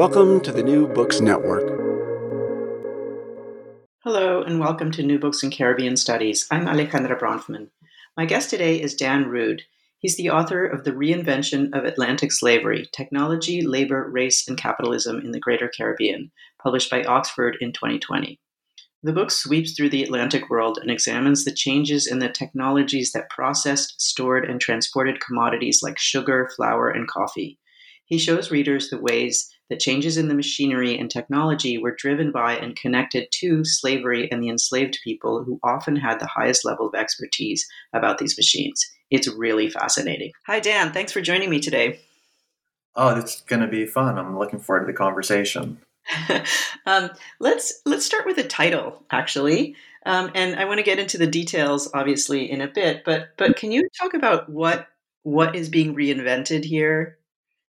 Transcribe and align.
Welcome 0.00 0.40
to 0.44 0.50
the 0.50 0.62
New 0.62 0.88
Books 0.88 1.20
Network. 1.20 1.68
Hello, 4.02 4.42
and 4.42 4.58
welcome 4.58 4.90
to 4.92 5.02
New 5.02 5.18
Books 5.18 5.42
in 5.42 5.50
Caribbean 5.50 5.94
Studies. 5.94 6.46
I'm 6.50 6.64
Alejandra 6.64 7.20
Bronfman. 7.20 7.68
My 8.16 8.24
guest 8.24 8.48
today 8.48 8.80
is 8.80 8.94
Dan 8.94 9.28
Rood. 9.28 9.60
He's 9.98 10.16
the 10.16 10.30
author 10.30 10.64
of 10.64 10.84
The 10.84 10.92
Reinvention 10.92 11.76
of 11.76 11.84
Atlantic 11.84 12.32
Slavery 12.32 12.88
Technology, 12.92 13.60
Labor, 13.60 14.08
Race, 14.10 14.48
and 14.48 14.56
Capitalism 14.56 15.20
in 15.20 15.32
the 15.32 15.38
Greater 15.38 15.68
Caribbean, 15.68 16.32
published 16.62 16.90
by 16.90 17.04
Oxford 17.04 17.58
in 17.60 17.70
2020. 17.74 18.40
The 19.02 19.12
book 19.12 19.30
sweeps 19.30 19.74
through 19.76 19.90
the 19.90 20.02
Atlantic 20.02 20.48
world 20.48 20.78
and 20.80 20.90
examines 20.90 21.44
the 21.44 21.52
changes 21.52 22.06
in 22.06 22.20
the 22.20 22.30
technologies 22.30 23.12
that 23.12 23.28
processed, 23.28 24.00
stored, 24.00 24.48
and 24.48 24.62
transported 24.62 25.20
commodities 25.20 25.80
like 25.82 25.98
sugar, 25.98 26.48
flour, 26.56 26.88
and 26.88 27.06
coffee. 27.06 27.58
He 28.06 28.16
shows 28.16 28.50
readers 28.50 28.88
the 28.88 28.98
ways 28.98 29.46
that 29.70 29.80
changes 29.80 30.16
in 30.16 30.28
the 30.28 30.34
machinery 30.34 30.98
and 30.98 31.10
technology 31.10 31.78
were 31.78 31.94
driven 31.96 32.30
by 32.32 32.56
and 32.56 32.76
connected 32.76 33.28
to 33.30 33.64
slavery 33.64 34.30
and 34.30 34.42
the 34.42 34.48
enslaved 34.48 34.98
people 35.02 35.42
who 35.44 35.58
often 35.62 35.96
had 35.96 36.20
the 36.20 36.26
highest 36.26 36.64
level 36.64 36.88
of 36.88 36.94
expertise 36.94 37.66
about 37.94 38.18
these 38.18 38.36
machines. 38.36 38.84
It's 39.10 39.28
really 39.28 39.70
fascinating. 39.70 40.32
Hi, 40.46 40.60
Dan. 40.60 40.92
Thanks 40.92 41.12
for 41.12 41.20
joining 41.20 41.48
me 41.48 41.60
today. 41.60 42.00
Oh, 42.96 43.16
it's 43.16 43.40
going 43.42 43.62
to 43.62 43.68
be 43.68 43.86
fun. 43.86 44.18
I'm 44.18 44.38
looking 44.38 44.58
forward 44.58 44.80
to 44.80 44.86
the 44.86 44.98
conversation. 44.98 45.78
um, 46.86 47.10
let's 47.38 47.80
let's 47.86 48.04
start 48.04 48.26
with 48.26 48.36
the 48.36 48.44
title, 48.44 49.04
actually, 49.12 49.76
um, 50.06 50.30
and 50.34 50.56
I 50.56 50.64
want 50.64 50.78
to 50.78 50.84
get 50.84 50.98
into 50.98 51.18
the 51.18 51.26
details, 51.26 51.88
obviously, 51.94 52.50
in 52.50 52.60
a 52.60 52.66
bit. 52.66 53.04
But 53.04 53.28
but 53.36 53.56
can 53.56 53.70
you 53.70 53.88
talk 54.00 54.14
about 54.14 54.48
what 54.48 54.88
what 55.22 55.54
is 55.54 55.68
being 55.68 55.94
reinvented 55.94 56.64
here 56.64 57.18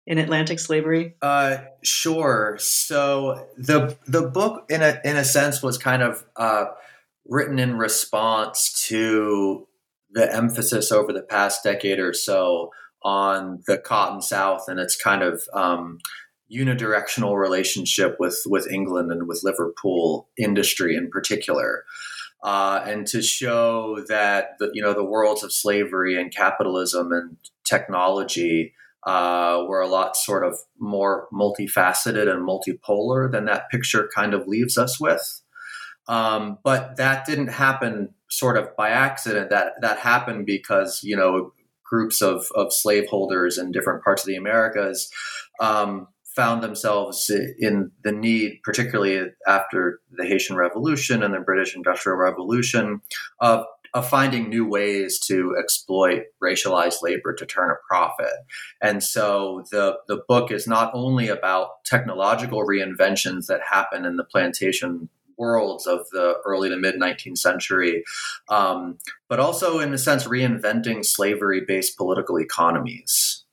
in 0.08 0.18
Atlantic 0.18 0.60
slavery? 0.60 1.16
Uh, 1.22 1.58
sure. 1.84 2.58
So 2.60 3.48
the 3.58 3.98
the 4.08 4.24
book, 4.28 4.66
in 4.70 4.82
a 4.82 5.00
in 5.04 5.18
a 5.18 5.24
sense, 5.24 5.62
was 5.62 5.78
kind 5.78 6.02
of 6.02 6.24
uh, 6.36 6.66
written 7.26 7.60
in 7.60 7.78
response 7.78 8.86
to 8.88 9.68
the 10.12 10.34
emphasis 10.34 10.92
over 10.92 11.14
the 11.14 11.22
past 11.22 11.64
decade 11.64 12.00
or 12.00 12.14
so 12.14 12.72
on 13.04 13.64
the 13.68 13.78
Cotton 13.78 14.22
South 14.22 14.66
and 14.68 14.80
its 14.80 14.96
kind 14.96 15.24
of 15.24 15.42
um, 15.54 16.00
unidirectional 16.54 17.40
relationship 17.40 18.18
with 18.20 18.42
with 18.46 18.70
England 18.70 19.12
and 19.12 19.28
with 19.28 19.42
Liverpool 19.44 20.30
industry 20.38 20.96
in 20.96 21.10
particular. 21.10 21.86
Uh, 22.44 22.84
and 22.88 23.06
to 23.06 23.22
show 23.22 24.04
that 24.08 24.58
the, 24.58 24.72
you 24.74 24.82
know 24.82 24.94
the 24.94 25.06
worlds 25.06 25.44
of 25.44 25.54
slavery 25.54 26.20
and 26.20 26.36
capitalism 26.36 27.12
and 27.12 27.38
technology 27.64 28.74
uh, 29.06 29.64
were 29.68 29.82
a 29.82 29.88
lot 29.88 30.16
sort 30.16 30.46
of 30.46 30.58
more 30.80 31.28
multifaceted 31.34 32.32
and 32.32 32.48
multipolar 32.48 33.32
than 33.32 33.46
that 33.46 33.70
picture 33.70 34.10
kind 34.16 34.34
of 34.34 34.48
leaves 34.48 34.78
us 34.78 35.00
with. 35.00 35.42
Um, 36.08 36.58
but 36.64 36.98
that 36.98 37.26
didn't 37.26 37.48
happen 37.48 38.14
sort 38.30 38.58
of 38.58 38.76
by 38.76 38.90
accident. 38.90 39.50
That 39.50 39.74
that 39.82 40.00
happened 40.00 40.46
because 40.46 41.02
you 41.04 41.16
know 41.16 41.54
groups 41.84 42.22
of 42.22 42.48
of 42.56 42.74
slaveholders 42.74 43.58
in 43.58 43.72
different 43.72 44.04
parts 44.04 44.24
of 44.24 44.28
the 44.28 44.36
Americas 44.36 45.10
um, 45.60 46.08
found 46.36 46.64
themselves 46.64 47.30
in 47.60 47.92
the 48.04 48.12
need, 48.12 48.60
particularly 48.64 49.28
after 49.48 50.00
the 50.12 50.26
Haitian 50.26 50.56
Revolution 50.56 51.24
and 51.24 51.34
the 51.34 51.40
British 51.40 51.76
Industrial 51.76 52.18
Revolution, 52.18 53.02
of 53.40 53.66
of 53.94 54.08
finding 54.08 54.50
new 54.50 54.66
ways 54.66 55.20
to 55.20 55.56
exploit 55.60 56.24
racialized 56.42 57.02
labor 57.02 57.34
to 57.34 57.46
turn 57.46 57.72
a 57.72 57.76
profit. 57.88 58.34
And 58.82 59.04
so 59.04 59.66
the, 59.72 59.98
the 60.08 60.24
book 60.28 60.52
is 60.52 60.68
not 60.68 60.92
only 60.94 61.28
about 61.28 61.84
technological 61.84 62.66
reinventions 62.66 63.48
that 63.48 63.62
happen 63.70 64.06
in 64.06 64.16
the 64.16 64.24
plantation 64.24 65.10
worlds 65.38 65.88
of 65.88 66.08
the 66.12 66.36
early 66.46 66.70
to 66.70 66.78
mid 66.78 66.96
19th 66.96 67.38
century, 67.38 68.04
um, 68.48 68.98
but 69.28 69.40
also, 69.40 69.80
in 69.80 69.94
a 69.94 69.98
sense, 69.98 70.26
reinventing 70.26 71.04
slavery 71.04 71.62
based 71.68 71.98
political 71.98 72.40
economies. 72.40 73.44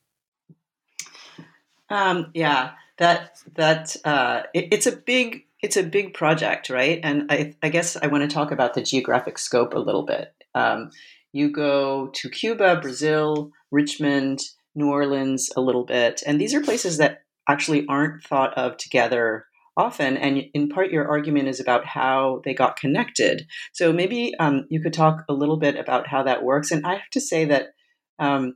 Um, 1.89 2.29
yeah, 2.33 2.71
that 2.97 3.39
that 3.55 3.95
uh, 4.05 4.43
it, 4.53 4.67
it's 4.71 4.85
a 4.85 4.95
big 4.95 5.45
it's 5.61 5.77
a 5.77 5.83
big 5.83 6.13
project, 6.13 6.69
right? 6.69 6.99
And 7.03 7.31
I, 7.31 7.53
I 7.61 7.69
guess 7.69 7.97
I 7.97 8.07
want 8.07 8.29
to 8.29 8.33
talk 8.33 8.51
about 8.51 8.73
the 8.73 8.81
geographic 8.81 9.37
scope 9.37 9.73
a 9.73 9.79
little 9.79 10.05
bit. 10.05 10.33
Um, 10.55 10.91
you 11.31 11.51
go 11.51 12.07
to 12.07 12.29
Cuba, 12.29 12.79
Brazil, 12.81 13.51
Richmond, 13.71 14.39
New 14.75 14.89
Orleans 14.89 15.49
a 15.55 15.61
little 15.61 15.85
bit, 15.85 16.23
and 16.25 16.39
these 16.39 16.53
are 16.53 16.61
places 16.61 16.97
that 16.97 17.19
actually 17.47 17.85
aren't 17.87 18.23
thought 18.23 18.57
of 18.57 18.77
together 18.77 19.45
often. 19.75 20.17
And 20.17 20.43
in 20.53 20.69
part, 20.69 20.91
your 20.91 21.07
argument 21.07 21.47
is 21.47 21.59
about 21.59 21.85
how 21.85 22.41
they 22.43 22.53
got 22.53 22.77
connected. 22.77 23.47
So 23.73 23.93
maybe 23.93 24.33
um, 24.39 24.65
you 24.69 24.81
could 24.81 24.93
talk 24.93 25.23
a 25.29 25.33
little 25.33 25.57
bit 25.57 25.75
about 25.75 26.07
how 26.07 26.23
that 26.23 26.43
works. 26.43 26.71
And 26.71 26.85
I 26.85 26.93
have 26.93 27.09
to 27.13 27.21
say 27.21 27.45
that 27.45 27.67
um, 28.19 28.55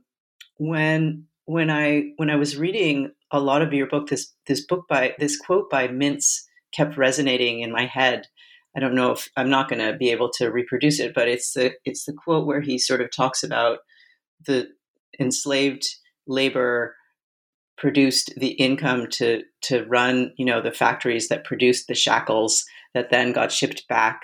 when 0.58 1.26
when 1.46 1.70
I 1.70 2.12
when 2.16 2.30
I 2.30 2.36
was 2.36 2.56
reading 2.56 3.10
a 3.30 3.40
lot 3.40 3.62
of 3.62 3.72
your 3.72 3.86
book, 3.86 4.08
this 4.08 4.32
this 4.46 4.64
book 4.64 4.86
by 4.88 5.14
this 5.18 5.36
quote 5.36 5.70
by 5.70 5.88
Mintz 5.88 6.40
kept 6.74 6.96
resonating 6.96 7.60
in 7.60 7.72
my 7.72 7.86
head. 7.86 8.26
I 8.76 8.80
don't 8.80 8.94
know 8.94 9.12
if 9.12 9.28
I'm 9.36 9.50
not 9.50 9.68
going 9.68 9.80
to 9.80 9.96
be 9.96 10.10
able 10.10 10.30
to 10.32 10.50
reproduce 10.50 10.98
it, 10.98 11.14
but 11.14 11.28
it's 11.28 11.52
the 11.52 11.74
it's 11.84 12.04
the 12.04 12.12
quote 12.12 12.46
where 12.46 12.60
he 12.60 12.78
sort 12.78 13.00
of 13.00 13.10
talks 13.10 13.42
about 13.42 13.78
the 14.46 14.68
enslaved 15.20 15.86
labor 16.26 16.96
produced 17.76 18.32
the 18.36 18.52
income 18.52 19.08
to 19.08 19.42
to 19.62 19.84
run 19.84 20.32
you 20.36 20.44
know 20.44 20.60
the 20.60 20.72
factories 20.72 21.28
that 21.28 21.44
produced 21.44 21.88
the 21.88 21.94
shackles 21.94 22.64
that 22.94 23.10
then 23.10 23.32
got 23.32 23.50
shipped 23.50 23.86
back 23.88 24.22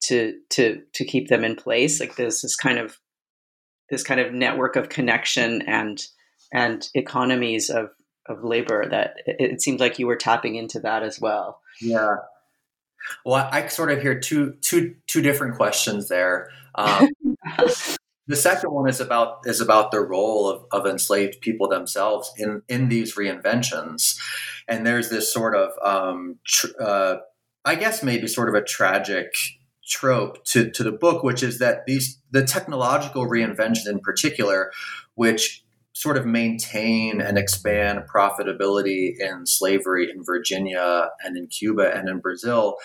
to 0.00 0.34
to 0.50 0.80
to 0.94 1.04
keep 1.04 1.28
them 1.28 1.44
in 1.44 1.56
place 1.56 2.00
like 2.00 2.16
there's 2.16 2.42
this 2.42 2.56
kind 2.56 2.78
of 2.78 2.98
this 3.90 4.02
kind 4.02 4.20
of 4.20 4.32
network 4.32 4.76
of 4.76 4.88
connection 4.88 5.62
and 5.62 6.06
and 6.52 6.88
economies 6.94 7.70
of 7.70 7.90
of 8.26 8.44
labor 8.44 8.88
that 8.88 9.14
it, 9.26 9.36
it 9.52 9.62
seems 9.62 9.80
like 9.80 9.98
you 9.98 10.06
were 10.06 10.16
tapping 10.16 10.54
into 10.54 10.80
that 10.80 11.02
as 11.02 11.20
well. 11.20 11.60
Yeah. 11.80 12.16
Well 13.24 13.48
i 13.50 13.66
sort 13.66 13.90
of 13.90 14.00
hear 14.00 14.20
two 14.20 14.54
two 14.60 14.94
two 15.06 15.22
different 15.22 15.56
questions 15.56 16.08
there. 16.08 16.50
Um, 16.76 17.08
the 18.26 18.36
second 18.36 18.70
one 18.70 18.88
is 18.88 19.00
about 19.00 19.40
is 19.44 19.60
about 19.60 19.90
the 19.90 20.00
role 20.00 20.48
of, 20.48 20.64
of 20.70 20.86
enslaved 20.86 21.40
people 21.40 21.68
themselves 21.68 22.32
in 22.38 22.62
in 22.68 22.88
these 22.88 23.16
reinventions, 23.16 24.18
and 24.68 24.86
there's 24.86 25.10
this 25.10 25.32
sort 25.32 25.56
of 25.56 25.70
um, 25.82 26.38
tr- 26.46 26.80
uh, 26.80 27.16
I 27.64 27.74
guess 27.74 28.02
maybe 28.02 28.28
sort 28.28 28.48
of 28.48 28.54
a 28.54 28.62
tragic 28.62 29.32
trope 29.86 30.44
to, 30.44 30.70
to 30.70 30.82
the 30.82 30.92
book, 30.92 31.22
which 31.22 31.42
is 31.42 31.58
that 31.58 31.84
these 31.86 32.18
the 32.30 32.44
technological 32.44 33.26
reinvention 33.26 33.88
in 33.88 34.00
particular, 34.00 34.70
which 35.14 35.64
sort 36.02 36.16
of 36.16 36.26
maintain 36.26 37.20
and 37.20 37.38
expand 37.38 38.00
profitability 38.12 39.14
in 39.20 39.46
slavery 39.46 40.10
in 40.10 40.24
Virginia 40.24 41.10
and 41.24 41.36
in 41.36 41.46
Cuba 41.46 41.94
and 41.94 42.08
in 42.08 42.18
Brazil 42.18 42.76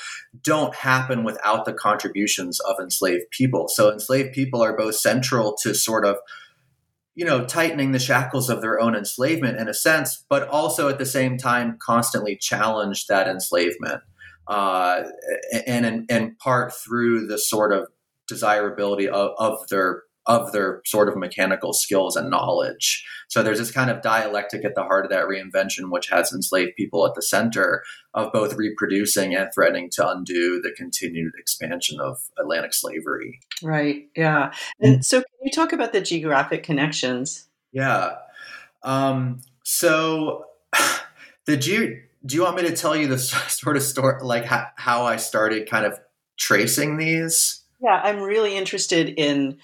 don't 0.43 0.75
happen 0.75 1.23
without 1.23 1.65
the 1.65 1.73
contributions 1.73 2.59
of 2.59 2.75
enslaved 2.79 3.25
people. 3.31 3.67
So 3.69 3.91
enslaved 3.91 4.33
people 4.33 4.61
are 4.61 4.77
both 4.77 4.95
central 4.95 5.57
to 5.63 5.73
sort 5.73 6.05
of 6.05 6.17
you 7.15 7.25
know 7.25 7.43
tightening 7.45 7.91
the 7.91 7.99
shackles 7.99 8.51
of 8.51 8.61
their 8.61 8.79
own 8.79 8.95
enslavement 8.95 9.57
in 9.57 9.67
a 9.67 9.73
sense, 9.73 10.23
but 10.29 10.47
also 10.49 10.87
at 10.87 10.99
the 10.99 11.05
same 11.05 11.37
time 11.37 11.77
constantly 11.81 12.35
challenge 12.35 13.07
that 13.07 13.27
enslavement. 13.27 14.01
Uh, 14.47 15.03
and 15.65 15.85
in, 15.85 16.05
in 16.09 16.35
part 16.35 16.73
through 16.73 17.27
the 17.27 17.37
sort 17.37 17.73
of 17.73 17.87
desirability 18.27 19.09
of, 19.09 19.31
of 19.37 19.67
their 19.69 20.03
of 20.27 20.51
their 20.51 20.81
sort 20.85 21.07
of 21.07 21.15
mechanical 21.15 21.74
skills 21.74 22.15
and 22.15 22.29
knowledge. 22.29 23.06
So 23.29 23.41
there's 23.41 23.59
this 23.59 23.71
kind 23.71 23.89
of 23.89 24.01
dialectic 24.01 24.65
at 24.65 24.75
the 24.75 24.83
heart 24.83 25.06
of 25.06 25.12
that 25.12 25.25
reinvention, 25.25 25.89
which 25.89 26.09
has 26.09 26.33
enslaved 26.33 26.75
people 26.75 27.07
at 27.07 27.15
the 27.15 27.21
center 27.21 27.83
of 28.13 28.33
both 28.33 28.53
reproducing 28.56 29.33
and 29.33 29.50
threatening 29.53 29.89
to 29.94 30.07
undo 30.07 30.62
the 30.62 30.71
continued 30.71 31.33
expansion 31.38 32.00
of 32.01 32.18
Atlantic 32.38 32.74
slavery. 32.74 33.39
Right. 33.63 34.09
Yeah. 34.15 34.51
And 34.81 35.06
so, 35.06 35.19
can 35.19 35.27
you 35.44 35.51
talk 35.51 35.71
about 35.71 35.94
the 35.94 36.01
geographic 36.01 36.63
connections? 36.63 37.47
Yeah. 37.71 38.15
Um, 38.83 39.41
so 39.63 40.45
the 41.45 41.57
ge- 41.57 42.03
do 42.25 42.35
you 42.35 42.44
want 42.44 42.57
me 42.57 42.63
to 42.63 42.75
tell 42.75 42.95
you 42.95 43.07
the 43.07 43.18
sort 43.19 43.77
of 43.77 43.83
story, 43.83 44.21
like 44.21 44.44
how, 44.44 44.68
how 44.75 45.03
I 45.06 45.15
started 45.15 45.69
kind 45.69 45.85
of 45.85 46.00
tracing 46.38 46.97
these? 46.97 47.62
Yeah, 47.81 48.01
I'm 48.03 48.21
really 48.21 48.56
interested 48.57 49.09
in 49.09 49.57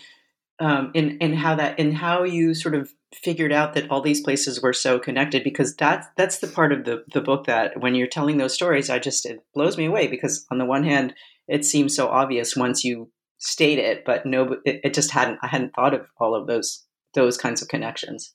um, 0.59 0.91
in 0.94 1.17
in 1.17 1.33
how 1.33 1.55
that 1.55 1.79
in 1.79 1.91
how 1.94 2.23
you 2.23 2.53
sort 2.53 2.75
of 2.75 2.91
figured 3.13 3.51
out 3.51 3.73
that 3.73 3.89
all 3.89 4.01
these 4.01 4.21
places 4.21 4.61
were 4.61 4.73
so 4.73 5.00
connected 5.00 5.44
because 5.44 5.75
that's 5.75 6.07
that's 6.17 6.39
the 6.39 6.47
part 6.47 6.71
of 6.71 6.85
the 6.85 7.03
the 7.13 7.21
book 7.21 7.45
that 7.45 7.79
when 7.79 7.95
you're 7.95 8.07
telling 8.07 8.38
those 8.38 8.53
stories, 8.53 8.89
I 8.89 9.00
just 9.00 9.25
it 9.25 9.39
blows 9.53 9.77
me 9.77 9.85
away 9.85 10.07
because 10.07 10.45
on 10.51 10.57
the 10.57 10.65
one 10.65 10.83
hand, 10.83 11.13
it 11.47 11.65
seems 11.65 11.95
so 11.95 12.07
obvious 12.07 12.55
once 12.55 12.83
you 12.83 13.11
state 13.38 13.79
it, 13.79 14.05
but 14.05 14.25
no, 14.25 14.57
it, 14.65 14.81
it 14.83 14.94
just 14.94 15.11
hadn't 15.11 15.39
I 15.41 15.47
hadn't 15.47 15.73
thought 15.75 15.94
of 15.94 16.07
all 16.17 16.35
of 16.35 16.47
those 16.47 16.85
those 17.13 17.38
kinds 17.38 17.61
of 17.61 17.67
connections. 17.67 18.33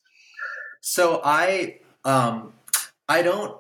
So 0.81 1.21
I 1.25 1.79
um 2.05 2.53
I 3.09 3.23
don't 3.23 3.57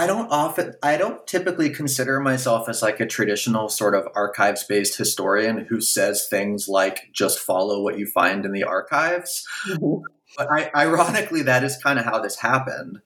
I 0.00 0.06
don't 0.06 0.28
often, 0.30 0.72
I 0.82 0.96
don't 0.96 1.26
typically 1.26 1.68
consider 1.68 2.20
myself 2.20 2.70
as 2.70 2.80
like 2.80 3.00
a 3.00 3.06
traditional 3.06 3.68
sort 3.68 3.94
of 3.94 4.08
archives 4.14 4.64
based 4.64 4.96
historian 4.96 5.66
who 5.68 5.82
says 5.82 6.26
things 6.26 6.68
like 6.68 7.10
just 7.12 7.38
follow 7.38 7.82
what 7.82 7.98
you 7.98 8.06
find 8.06 8.46
in 8.46 8.52
the 8.52 8.64
archives. 8.64 9.46
Mm-hmm. 9.68 10.02
But 10.38 10.48
I, 10.50 10.70
ironically, 10.74 11.42
that 11.42 11.64
is 11.64 11.76
kind 11.76 11.98
of 11.98 12.06
how 12.06 12.18
this 12.18 12.38
happened. 12.38 13.00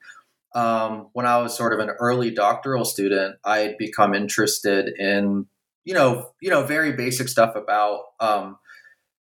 Um, 0.55 1.09
when 1.15 1.27
I 1.27 1.39
was 1.39 1.57
sort 1.57 1.73
of 1.73 1.81
an 1.81 1.91
early 1.99 2.31
doctoral 2.31 2.85
student, 2.85 3.39
I 3.45 3.59
had 3.59 3.77
become 3.77 4.15
interested 4.15 4.89
in, 4.97 5.47
you 5.85 5.95
know, 5.95 6.31
you 6.41 6.51
know, 6.51 6.63
very 6.63 6.93
basic 6.93 7.29
stuff 7.29 7.57
about 7.57 8.03
um, 8.21 8.57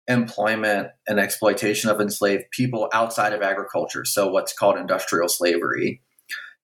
employment 0.07 0.89
and 1.07 1.19
exploitation 1.19 1.89
of 1.89 1.99
enslaved 1.99 2.51
people 2.51 2.87
outside 2.93 3.33
of 3.33 3.41
agriculture. 3.41 4.05
So 4.05 4.29
what's 4.29 4.53
called 4.53 4.77
industrial 4.77 5.27
slavery 5.27 6.03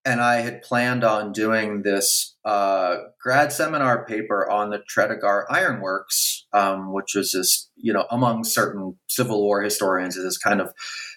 and 0.06 0.22
I 0.22 0.38
had 0.38 0.62
planned 0.62 1.04
on 1.04 1.34
doing 1.34 1.82
this 1.84 2.36
uh, 2.46 2.98
grad 3.22 3.52
seminar 3.52 4.06
paper 4.06 4.50
on 4.50 4.70
the 4.70 4.80
Tredegar 4.90 5.46
Ironworks, 5.50 6.46
um, 6.54 6.94
which 6.94 7.14
was 7.16 7.32
this, 7.32 7.70
you 7.76 7.92
know, 7.92 8.06
among 8.10 8.44
certain 8.44 8.98
Civil 9.08 9.42
War 9.42 9.62
historians, 9.62 10.16
is 10.16 10.24
this 10.24 10.38
kind 10.38 10.62
of 10.62 10.74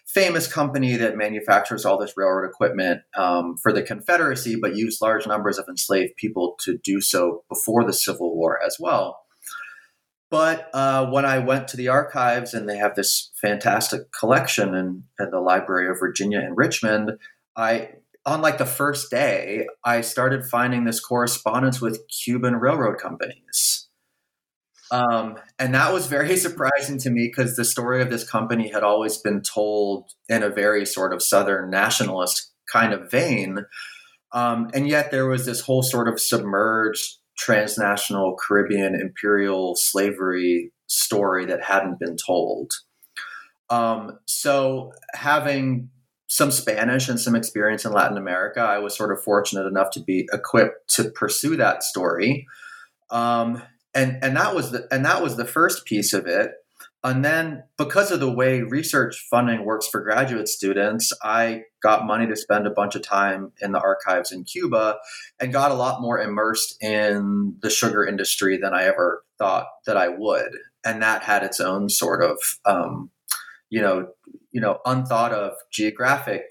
famous 0.07 0.53
company 0.53 0.97
that 0.97 1.17
manufactures 1.17 1.85
all 1.85 1.99
this 1.99 2.15
railroad 2.17 2.47
equipment 2.47 3.01
um, 3.17 3.57
for 3.63 3.73
the 3.73 3.83
Confederacy, 3.83 4.57
but 4.61 4.77
used 4.77 5.01
large 5.01 5.27
numbers 5.27 5.59
of 5.59 5.67
enslaved 5.69 6.17
people 6.17 6.57
to 6.65 6.77
do 6.85 7.01
so 7.01 7.45
before 7.49 7.85
the 7.85 7.95
Civil 7.95 8.37
War 8.37 8.59
as 8.65 8.77
well. 8.79 9.21
But 10.31 10.71
uh, 10.73 11.07
when 11.07 11.25
I 11.25 11.39
went 11.39 11.69
to 11.69 11.77
the 11.77 11.89
archives, 11.89 12.53
and 12.55 12.69
they 12.69 12.79
have 12.79 12.95
this 12.95 13.31
fantastic 13.41 14.13
collection 14.19 14.75
in, 14.75 15.05
in 15.21 15.31
the 15.31 15.41
Library 15.41 15.89
of 15.89 16.01
Virginia 16.01 16.41
in 16.41 16.55
Richmond, 16.55 17.13
I 17.55 17.91
on 18.25 18.41
like 18.41 18.59
the 18.59 18.67
first 18.67 19.11
day, 19.11 19.67
I 19.85 20.01
started 20.01 20.45
finding 20.45 20.85
this 20.85 21.01
correspondence 21.01 21.81
with 21.81 22.03
Cuban 22.25 22.57
railroad 22.57 22.99
companies. 22.99 23.89
Um, 24.91 25.39
and 25.59 25.75
that 25.75 25.93
was 25.93 26.07
very 26.07 26.37
surprising 26.37 26.99
to 26.99 27.11
me 27.11 27.29
because 27.29 27.57
the 27.57 27.65
story 27.65 28.03
of 28.03 28.11
this 28.11 28.29
company 28.29 28.71
had 28.71 28.83
always 28.83 29.19
been 29.19 29.41
told 29.43 30.11
in 30.29 30.43
a 30.43 30.51
very 30.51 30.87
sort 30.87 31.13
of 31.13 31.23
Southern 31.23 31.71
nationalist 31.71 32.53
kind 32.71 32.93
of 32.93 33.11
vein. 33.11 33.59
Um, 34.33 34.69
and 34.73 34.89
yet 34.89 35.11
there 35.11 35.27
was 35.27 35.45
this 35.45 35.61
whole 35.61 35.83
sort 35.83 36.09
of 36.09 36.21
submerged 36.21 37.19
transnational 37.37 38.37
Caribbean 38.37 38.95
imperial 38.95 39.75
slavery 39.75 40.73
story 40.87 41.47
that 41.47 41.65
hadn't 41.65 41.99
been 41.99 42.17
told. 42.17 42.71
Um, 43.71 44.19
so 44.27 44.93
having 45.15 45.89
some 46.33 46.51
Spanish 46.51 47.11
and 47.11 47.21
some 47.21 47.35
experience 47.35 47.85
in 47.85 47.93
Latin 47.93 48.17
America, 48.17 48.61
I 48.61 48.79
was 48.79 48.97
sort 48.97 49.13
of 49.13 49.23
fortunate 49.23 49.67
enough 49.67 49.91
to 49.91 50.01
be 50.01 50.27
equipped 50.33 50.89
to 50.95 51.11
pursue 51.11 51.57
that 51.57 51.83
story. 51.83 52.47
Um, 53.11 53.63
and 53.93 54.17
and 54.25 54.35
that 54.39 54.55
was 54.55 54.71
the 54.71 54.89
and 54.91 55.05
that 55.05 55.23
was 55.23 55.37
the 55.37 55.45
first 55.45 55.85
piece 55.85 56.15
of 56.15 56.27
it. 56.27 56.53
And 57.05 57.23
then 57.23 57.65
because 57.77 58.11
of 58.11 58.21
the 58.21 58.33
way 58.33 58.63
research 58.63 59.27
funding 59.31 59.67
works 59.67 59.87
for 59.87 60.01
graduate 60.01 60.49
students, 60.49 61.13
I 61.23 61.65
got 61.83 62.07
money 62.07 62.27
to 62.27 62.37
spend 62.37 62.67
a 62.67 62.71
bunch 62.71 62.95
of 62.95 63.03
time 63.03 63.53
in 63.61 63.73
the 63.73 63.81
archives 63.81 64.33
in 64.33 64.45
Cuba 64.45 64.97
and 65.39 65.53
got 65.53 65.71
a 65.71 65.75
lot 65.75 66.01
more 66.01 66.19
immersed 66.19 66.83
in 66.83 67.57
the 67.61 67.69
sugar 67.69 68.07
industry 68.07 68.57
than 68.57 68.73
I 68.73 68.85
ever 68.85 69.23
thought 69.37 69.67
that 69.85 69.99
I 69.99 70.09
would. 70.09 70.53
And 70.83 71.03
that 71.03 71.25
had 71.25 71.43
its 71.43 71.61
own 71.61 71.91
sort 71.91 72.25
of 72.25 72.39
um, 72.65 73.11
you 73.69 73.81
know, 73.81 74.09
you 74.53 74.61
know, 74.61 74.79
unthought 74.85 75.33
of 75.33 75.53
geographic 75.73 76.43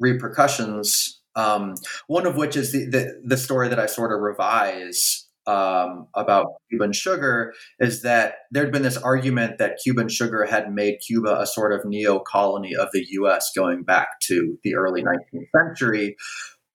repercussions. 0.00 1.20
Um, 1.34 1.74
one 2.08 2.26
of 2.26 2.36
which 2.36 2.56
is 2.56 2.72
the, 2.72 2.86
the, 2.86 3.22
the 3.24 3.36
story 3.36 3.68
that 3.68 3.80
I 3.80 3.86
sort 3.86 4.12
of 4.12 4.20
revise 4.20 5.26
um, 5.46 6.06
about 6.14 6.46
Cuban 6.70 6.92
sugar 6.92 7.52
is 7.78 8.02
that 8.02 8.34
there'd 8.50 8.72
been 8.72 8.82
this 8.82 8.96
argument 8.96 9.58
that 9.58 9.78
Cuban 9.82 10.08
sugar 10.08 10.44
had 10.44 10.72
made 10.72 10.98
Cuba 11.06 11.40
a 11.40 11.46
sort 11.46 11.72
of 11.72 11.84
neo 11.84 12.20
colony 12.20 12.74
of 12.76 12.88
the 12.92 13.04
U.S. 13.10 13.50
going 13.56 13.82
back 13.82 14.20
to 14.24 14.58
the 14.62 14.74
early 14.74 15.02
19th 15.02 15.46
century, 15.56 16.16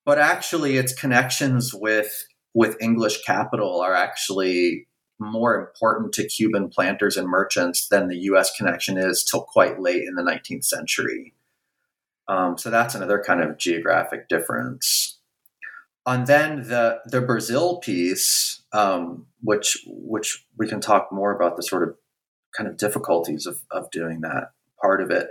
but 0.05 0.19
actually 0.19 0.77
its 0.77 0.93
connections 0.93 1.71
with 1.74 2.25
with 2.53 2.75
English 2.81 3.21
capital 3.24 3.81
are 3.81 3.93
actually 3.93 4.88
more 5.19 5.59
important 5.59 6.13
to 6.13 6.27
Cuban 6.27 6.69
planters 6.69 7.17
and 7.17 7.27
merchants 7.27 7.88
than 7.88 8.07
the 8.07 8.17
US 8.17 8.55
connection 8.55 8.97
is 8.97 9.24
till 9.24 9.41
quite 9.41 9.79
late 9.79 10.03
in 10.03 10.15
the 10.15 10.21
19th 10.21 10.65
century. 10.65 11.33
Um, 12.27 12.57
so 12.57 12.69
that's 12.69 12.95
another 12.95 13.24
kind 13.25 13.41
of 13.41 13.57
geographic 13.57 14.27
difference. 14.27 15.19
And 16.05 16.25
then 16.27 16.67
the 16.67 17.01
the 17.05 17.21
Brazil 17.21 17.79
piece, 17.79 18.62
um, 18.71 19.27
which 19.41 19.83
which 19.88 20.45
we 20.57 20.67
can 20.67 20.79
talk 20.79 21.12
more 21.12 21.36
about 21.36 21.57
the 21.57 21.63
sort 21.63 21.83
of 21.83 21.95
kind 22.55 22.69
of 22.69 22.77
difficulties 22.77 23.45
of, 23.45 23.62
of 23.71 23.91
doing 23.91 24.21
that 24.21 24.51
part 24.81 25.01
of 25.01 25.12
it. 25.12 25.29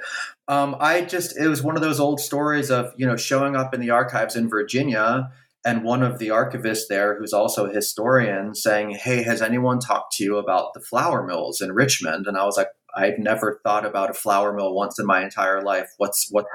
Um, 0.49 0.77
I 0.79 1.03
just 1.03 1.37
it 1.39 1.49
was 1.49 1.63
one 1.63 1.77
of 1.77 1.83
those 1.83 2.01
old 2.01 2.21
stories 2.21 2.71
of 2.71 2.93
you 2.97 3.07
know 3.07 3.17
showing 3.17 3.57
up 3.57 3.73
in 3.73 3.81
the 3.81 3.91
archives 3.91 4.37
in 4.37 4.49
Virginia 4.49 5.31
and 5.67 5.83
one 5.83 6.05
of 6.05 6.21
the 6.21 6.29
archivists 6.29 6.87
there, 6.89 7.19
who's 7.19 7.33
also 7.33 7.67
a 7.67 7.75
historian, 7.75 8.55
saying, 8.55 8.91
Hey, 8.91 9.25
has 9.25 9.43
anyone 9.43 9.81
talked 9.81 10.13
to 10.15 10.25
you 10.25 10.39
about 10.39 10.75
the 10.75 10.81
flour 10.81 11.27
mills 11.27 11.61
in 11.61 11.73
Richmond? 11.73 12.27
And 12.29 12.39
I 12.39 12.45
was 12.45 12.57
like, 12.57 12.69
I've 12.97 13.19
never 13.19 13.61
thought 13.65 13.85
about 13.85 14.09
a 14.09 14.15
flour 14.15 14.53
mill 14.53 14.73
once 14.73 15.01
in 15.01 15.07
my 15.07 15.25
entire 15.25 15.63
life. 15.63 15.89
What's 15.99 16.29
what's 16.31 16.47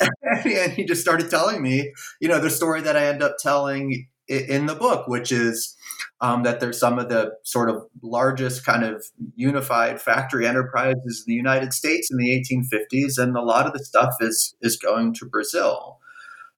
happening? 0.00 0.52
and 0.64 0.72
he 0.72 0.84
just 0.84 1.02
started 1.02 1.28
telling 1.28 1.62
me, 1.62 1.92
you 2.18 2.28
know, 2.28 2.40
the 2.40 2.48
story 2.48 2.80
that 2.80 2.96
I 2.96 3.06
end 3.06 3.22
up 3.22 3.36
telling 3.38 4.08
in 4.26 4.64
the 4.66 4.74
book, 4.74 5.06
which 5.06 5.30
is 5.30 5.76
um, 6.22 6.44
that 6.44 6.60
there's 6.60 6.80
some 6.80 6.98
of 6.98 7.10
the 7.10 7.32
sort 7.44 7.68
of 7.68 7.82
largest 8.02 8.64
kind 8.64 8.84
of 8.84 9.04
unified 9.34 10.00
factory 10.00 10.46
enterprises 10.46 11.24
in 11.26 11.30
the 11.30 11.36
United 11.36 11.74
States 11.74 12.10
in 12.10 12.16
the 12.16 12.30
1850s, 12.30 13.18
and 13.18 13.36
a 13.36 13.42
lot 13.42 13.66
of 13.66 13.74
the 13.74 13.84
stuff 13.84 14.14
is 14.20 14.56
is 14.62 14.78
going 14.78 15.12
to 15.14 15.26
Brazil. 15.26 15.98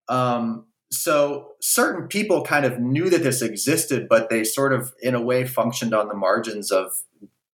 Um, 0.08 0.66
so 0.96 1.52
certain 1.60 2.08
people 2.08 2.42
kind 2.42 2.64
of 2.64 2.78
knew 2.78 3.10
that 3.10 3.22
this 3.22 3.42
existed, 3.42 4.06
but 4.08 4.30
they 4.30 4.44
sort 4.44 4.72
of, 4.72 4.92
in 5.02 5.14
a 5.14 5.22
way, 5.22 5.44
functioned 5.44 5.94
on 5.94 6.08
the 6.08 6.14
margins 6.14 6.70
of 6.70 6.92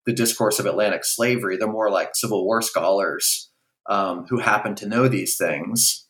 the 0.07 0.13
discourse 0.13 0.59
of 0.59 0.67
Atlantic 0.67 1.05
slavery. 1.05 1.57
They're 1.57 1.69
more 1.69 1.91
like 1.91 2.15
Civil 2.15 2.45
War 2.45 2.63
scholars 2.63 3.51
um, 3.89 4.27
who 4.29 4.39
happen 4.39 4.75
to 4.77 4.89
know 4.89 5.09
these 5.09 5.37
things. 5.37 6.07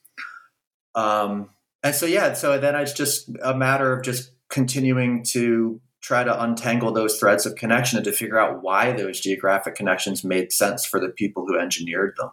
Um, 0.95 1.51
and 1.83 1.95
so, 1.95 2.07
yeah, 2.07 2.35
so 2.35 2.59
then 2.59 2.75
it's 2.75 2.93
just 2.93 3.31
a 3.43 3.57
matter 3.57 3.93
of 3.93 4.05
just 4.05 4.33
continuing 4.49 5.25
to 5.31 5.81
try 6.03 6.25
to 6.25 6.43
untangle 6.43 6.93
those 6.93 7.19
threads 7.19 7.47
of 7.47 7.55
connection 7.57 7.99
and 7.99 8.05
to 8.05 8.13
figure 8.13 8.39
out 8.39 8.63
why 8.63 8.93
those 8.93 9.21
geographic 9.21 9.75
connections 9.75 10.25
made 10.25 10.53
sense 10.53 10.87
for 10.87 10.99
the 10.99 11.11
people 11.11 11.45
who 11.47 11.59
engineered 11.59 12.15
them. 12.19 12.31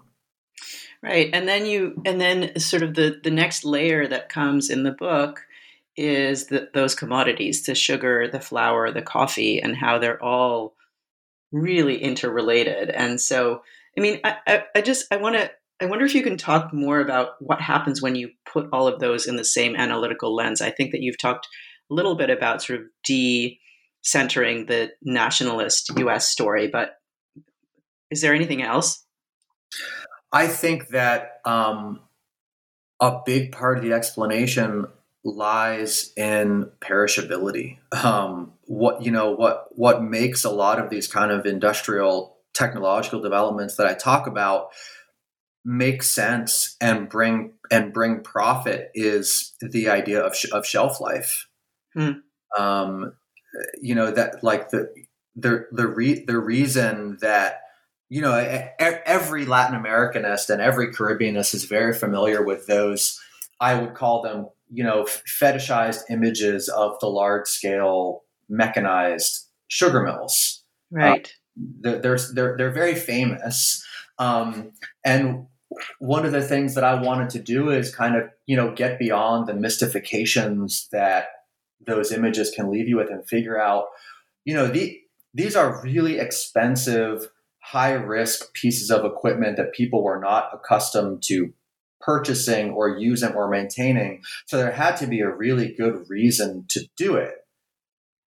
Right. 1.04 1.30
And 1.32 1.48
then 1.48 1.66
you 1.66 2.02
and 2.06 2.20
then 2.20 2.60
sort 2.60 2.84
of 2.84 2.96
the 2.96 3.20
the 3.24 3.32
next 3.32 3.64
layer 3.64 4.08
that 4.08 4.30
comes 4.30 4.70
in 4.70 4.84
the 4.84 4.92
book 4.92 5.46
is 5.96 6.48
the, 6.48 6.70
those 6.74 6.96
commodities, 6.96 7.64
the 7.64 7.76
sugar, 7.76 8.28
the 8.28 8.40
flour, 8.40 8.92
the 8.92 9.02
coffee, 9.02 9.60
and 9.60 9.76
how 9.76 9.98
they're 9.98 10.24
all 10.24 10.76
really 11.52 11.98
interrelated. 12.02 12.90
And 12.90 13.20
so, 13.20 13.62
I 13.98 14.02
mean, 14.02 14.20
I, 14.24 14.38
I, 14.46 14.64
I 14.76 14.82
just 14.82 15.12
I 15.12 15.18
want 15.18 15.36
to 15.36 15.52
I 15.82 15.86
wonder 15.86 16.06
if 16.06 16.16
you 16.16 16.24
can 16.24 16.38
talk 16.38 16.74
more 16.74 17.00
about 17.00 17.34
what 17.40 17.62
happens 17.62 18.02
when 18.02 18.16
you 18.16 18.32
put 18.52 18.68
all 18.74 18.88
of 18.88 19.00
those 19.00 19.28
in 19.28 19.36
the 19.36 19.46
same 19.46 19.76
analytical 19.76 20.36
lens. 20.36 20.62
I 20.62 20.72
think 20.72 20.92
that 20.92 21.02
you've 21.02 21.20
talked 21.20 21.48
a 21.92 21.94
little 21.94 22.16
bit 22.16 22.30
about 22.32 22.64
sort 22.64 22.80
of 22.80 22.86
de-centering 23.04 24.66
the 24.66 24.92
nationalist 25.04 25.92
U.S. 25.98 26.30
story, 26.30 26.68
but 26.68 26.96
is 28.10 28.22
there 28.22 28.34
anything 28.34 28.64
else? 28.64 29.06
I 30.32 30.48
think 30.48 30.90
that 30.90 31.40
um, 31.46 32.02
a 33.00 33.20
big 33.26 33.52
part 33.52 33.78
of 33.78 33.84
the 33.84 33.94
explanation 33.94 34.88
lies 35.24 36.14
in 36.16 36.70
perishability. 36.80 37.78
Um, 37.92 38.54
what 38.64 39.04
you 39.04 39.12
know, 39.12 39.32
what 39.32 39.68
what 39.72 40.04
makes 40.04 40.44
a 40.44 40.50
lot 40.50 40.80
of 40.80 40.90
these 40.90 41.08
kind 41.08 41.32
of 41.32 41.46
industrial 41.46 42.38
technological 42.54 43.22
developments 43.22 43.76
that 43.76 43.88
I 43.88 43.94
talk 43.94 44.28
about 44.28 44.70
make 45.64 46.02
sense 46.02 46.78
and 46.80 47.10
bring 47.10 47.54
and 47.70 47.94
bring 47.94 48.22
profit 48.22 48.90
is 48.96 49.54
the 49.62 49.90
idea 49.90 50.22
of, 50.22 50.36
sh- 50.36 50.52
of 50.52 50.66
shelf 50.66 51.02
life. 51.02 51.48
Hmm. 51.94 52.12
Um, 52.58 53.14
you 53.82 53.96
know 53.96 54.12
that 54.12 54.44
like 54.44 54.70
the 54.70 54.94
the 55.36 55.68
the 55.72 55.88
re- 55.88 56.24
the 56.26 56.40
reason 56.40 57.18
that 57.22 57.62
you 58.10 58.22
know 58.22 58.34
every 58.80 59.46
Latin 59.46 59.80
Americanist 59.80 60.50
and 60.50 60.62
every 60.62 60.94
Caribbeanist 60.94 61.54
is 61.54 61.66
very 61.66 61.94
familiar 61.94 62.44
with 62.44 62.68
those. 62.68 63.20
I 63.60 63.80
would 63.80 63.96
call 63.96 64.22
them 64.22 64.48
you 64.72 64.84
know 64.84 65.04
fetishized 65.04 66.04
images 66.10 66.70
of 66.70 67.00
the 67.00 67.08
large 67.08 67.48
scale 67.48 68.24
mechanized 68.50 69.48
sugar 69.68 70.02
mills. 70.04 70.64
Right. 70.92 71.28
Uh, 71.28 72.00
they're, 72.02 72.20
they're 72.34 72.58
they're 72.58 72.72
very 72.72 72.96
famous, 72.96 73.84
um, 74.20 74.72
and 75.04 75.48
one 76.00 76.26
of 76.26 76.32
the 76.32 76.42
things 76.42 76.76
that 76.76 76.84
I 76.84 77.02
wanted 77.02 77.30
to 77.32 77.40
do 77.40 77.70
is 77.72 77.94
kind 77.94 78.16
of 78.16 78.30
you 78.46 78.56
know 78.56 78.74
get 78.74 79.00
beyond 79.00 79.48
the 79.48 79.54
mystifications 79.54 80.88
that 80.92 81.28
those 81.86 82.12
images 82.12 82.52
can 82.52 82.72
leave 82.72 82.88
you 82.88 82.98
with 82.98 83.10
and 83.10 83.28
figure 83.28 83.60
out 83.60 83.86
you 84.46 84.54
know 84.54 84.68
the, 84.68 85.00
these 85.34 85.56
are 85.56 85.82
really 85.84 86.20
expensive 86.20 87.28
high 87.72 87.92
risk 87.92 88.54
pieces 88.54 88.90
of 88.90 89.04
equipment 89.04 89.58
that 89.58 89.74
people 89.74 90.02
were 90.02 90.20
not 90.20 90.50
accustomed 90.54 91.22
to 91.22 91.54
purchasing 92.00 92.72
or 92.72 92.98
using 92.98 93.34
or 93.34 93.50
maintaining. 93.50 94.22
So 94.46 94.58
there 94.58 94.72
had 94.72 94.96
to 94.98 95.08
be 95.08 95.20
a 95.20 95.30
really 95.30 95.74
good 95.78 96.06
reason 96.08 96.66
to 96.70 96.88
do 96.96 97.16
it. 97.16 97.36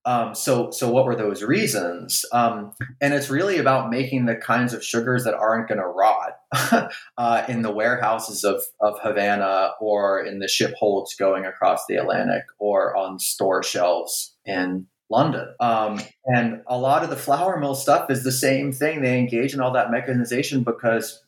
Um, 0.04 0.34
so, 0.34 0.70
so 0.70 0.90
what 0.90 1.06
were 1.06 1.16
those 1.16 1.42
reasons? 1.42 2.24
Um, 2.32 2.72
and 3.00 3.14
it's 3.14 3.30
really 3.30 3.58
about 3.58 3.90
making 3.90 4.26
the 4.26 4.36
kinds 4.36 4.74
of 4.74 4.84
sugars 4.84 5.24
that 5.24 5.34
aren't 5.34 5.68
going 5.68 5.80
to 5.80 5.86
rot 5.86 6.90
uh, 7.18 7.44
in 7.48 7.62
the 7.62 7.70
warehouses 7.70 8.44
of, 8.44 8.62
of 8.80 8.98
Havana 9.02 9.72
or 9.80 10.22
in 10.22 10.38
the 10.38 10.48
ship 10.48 10.74
holds 10.78 11.14
going 11.14 11.46
across 11.46 11.84
the 11.86 11.96
Atlantic 11.96 12.44
or 12.58 12.96
on 12.96 13.18
store 13.18 13.62
shelves 13.62 14.34
in 14.44 14.86
London. 15.10 15.48
Um, 15.58 16.00
and 16.24 16.62
a 16.68 16.78
lot 16.78 17.02
of 17.02 17.10
the 17.10 17.16
flour 17.16 17.58
mill 17.58 17.74
stuff 17.74 18.10
is 18.10 18.22
the 18.22 18.32
same 18.32 18.72
thing. 18.72 19.02
They 19.02 19.18
engage 19.18 19.52
in 19.52 19.60
all 19.60 19.72
that 19.72 19.90
mechanization 19.90 20.62
because 20.62 21.22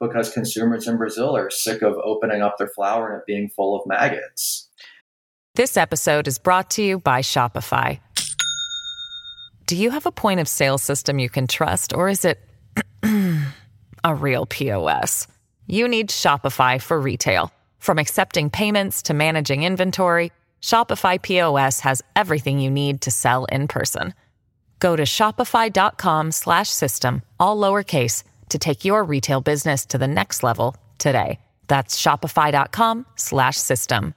because 0.00 0.32
consumers 0.32 0.88
in 0.88 0.96
Brazil 0.96 1.36
are 1.36 1.50
sick 1.50 1.82
of 1.82 1.94
opening 2.02 2.40
up 2.42 2.56
their 2.58 2.68
flour 2.68 3.12
and 3.12 3.20
it 3.20 3.26
being 3.26 3.50
full 3.50 3.78
of 3.78 3.86
maggots. 3.86 4.70
This 5.54 5.76
episode 5.76 6.28
is 6.28 6.38
brought 6.38 6.70
to 6.70 6.82
you 6.82 6.98
by 6.98 7.20
Shopify. 7.20 8.00
Do 9.66 9.76
you 9.76 9.90
have 9.90 10.06
a 10.06 10.12
point 10.12 10.40
of 10.40 10.48
sale 10.48 10.78
system 10.78 11.18
you 11.18 11.28
can 11.28 11.46
trust, 11.46 11.92
or 11.92 12.08
is 12.08 12.24
it 12.24 12.38
a 14.04 14.14
real 14.14 14.46
POS? 14.46 15.26
You 15.66 15.88
need 15.88 16.08
Shopify 16.10 16.80
for 16.80 17.00
retail. 17.00 17.50
From 17.78 17.98
accepting 17.98 18.50
payments 18.50 19.02
to 19.02 19.14
managing 19.14 19.64
inventory, 19.64 20.30
Shopify 20.66 21.22
POS 21.22 21.80
has 21.80 22.02
everything 22.16 22.58
you 22.58 22.70
need 22.72 23.00
to 23.02 23.12
sell 23.12 23.44
in 23.44 23.68
person. 23.68 24.14
Go 24.80 24.96
to 24.96 25.04
shopify.com/system 25.04 27.22
all 27.38 27.56
lowercase 27.56 28.24
to 28.48 28.58
take 28.58 28.84
your 28.84 29.04
retail 29.04 29.40
business 29.40 29.86
to 29.86 29.96
the 29.96 30.08
next 30.08 30.42
level 30.42 30.74
today. 30.98 31.38
That's 31.68 32.02
shopify.com/system. 32.02 34.14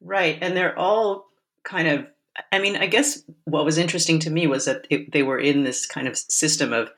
Right, 0.00 0.38
and 0.40 0.56
they're 0.56 0.78
all 0.78 1.26
kind 1.62 1.88
of 1.88 2.06
I 2.52 2.58
mean, 2.58 2.76
I 2.76 2.86
guess 2.86 3.22
what 3.44 3.66
was 3.66 3.76
interesting 3.76 4.18
to 4.20 4.30
me 4.30 4.46
was 4.46 4.64
that 4.64 4.86
it, 4.88 5.12
they 5.12 5.22
were 5.22 5.38
in 5.38 5.64
this 5.64 5.84
kind 5.84 6.08
of 6.08 6.16
system 6.16 6.72
of 6.72 6.90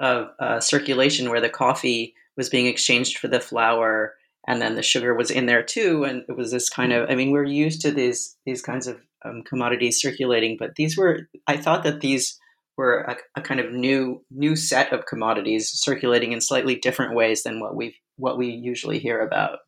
of 0.00 0.28
uh, 0.38 0.60
circulation 0.60 1.30
where 1.30 1.40
the 1.40 1.48
coffee 1.48 2.14
was 2.36 2.50
being 2.50 2.66
exchanged 2.66 3.16
for 3.16 3.28
the 3.28 3.40
flour, 3.40 4.16
and 4.46 4.60
then 4.60 4.74
the 4.74 4.82
sugar 4.82 5.14
was 5.14 5.30
in 5.30 5.46
there 5.46 5.62
too. 5.62 6.04
And 6.04 6.24
it 6.28 6.36
was 6.36 6.50
this 6.50 6.68
kind 6.68 6.92
of 6.92 7.08
I 7.10 7.14
mean, 7.14 7.30
we're 7.30 7.44
used 7.44 7.80
to 7.82 7.90
these 7.90 8.36
these 8.44 8.62
kinds 8.62 8.86
of 8.86 9.00
um, 9.24 9.42
commodities 9.42 10.00
circulating, 10.00 10.56
but 10.58 10.74
these 10.76 10.96
were 10.96 11.28
I 11.46 11.56
thought 11.56 11.84
that 11.84 12.00
these 12.00 12.38
were 12.76 13.00
a, 13.00 13.16
a, 13.36 13.42
kind 13.42 13.60
of 13.60 13.72
new 13.72 14.24
new 14.30 14.56
set 14.56 14.92
of 14.92 15.06
commodities 15.06 15.70
circulating 15.70 16.32
in 16.32 16.40
slightly 16.40 16.74
different 16.76 17.14
ways 17.14 17.42
than 17.42 17.60
what 17.60 17.76
we 17.76 17.96
what 18.16 18.38
we 18.38 18.48
usually 18.48 18.98
hear 18.98 19.20
about. 19.20 19.58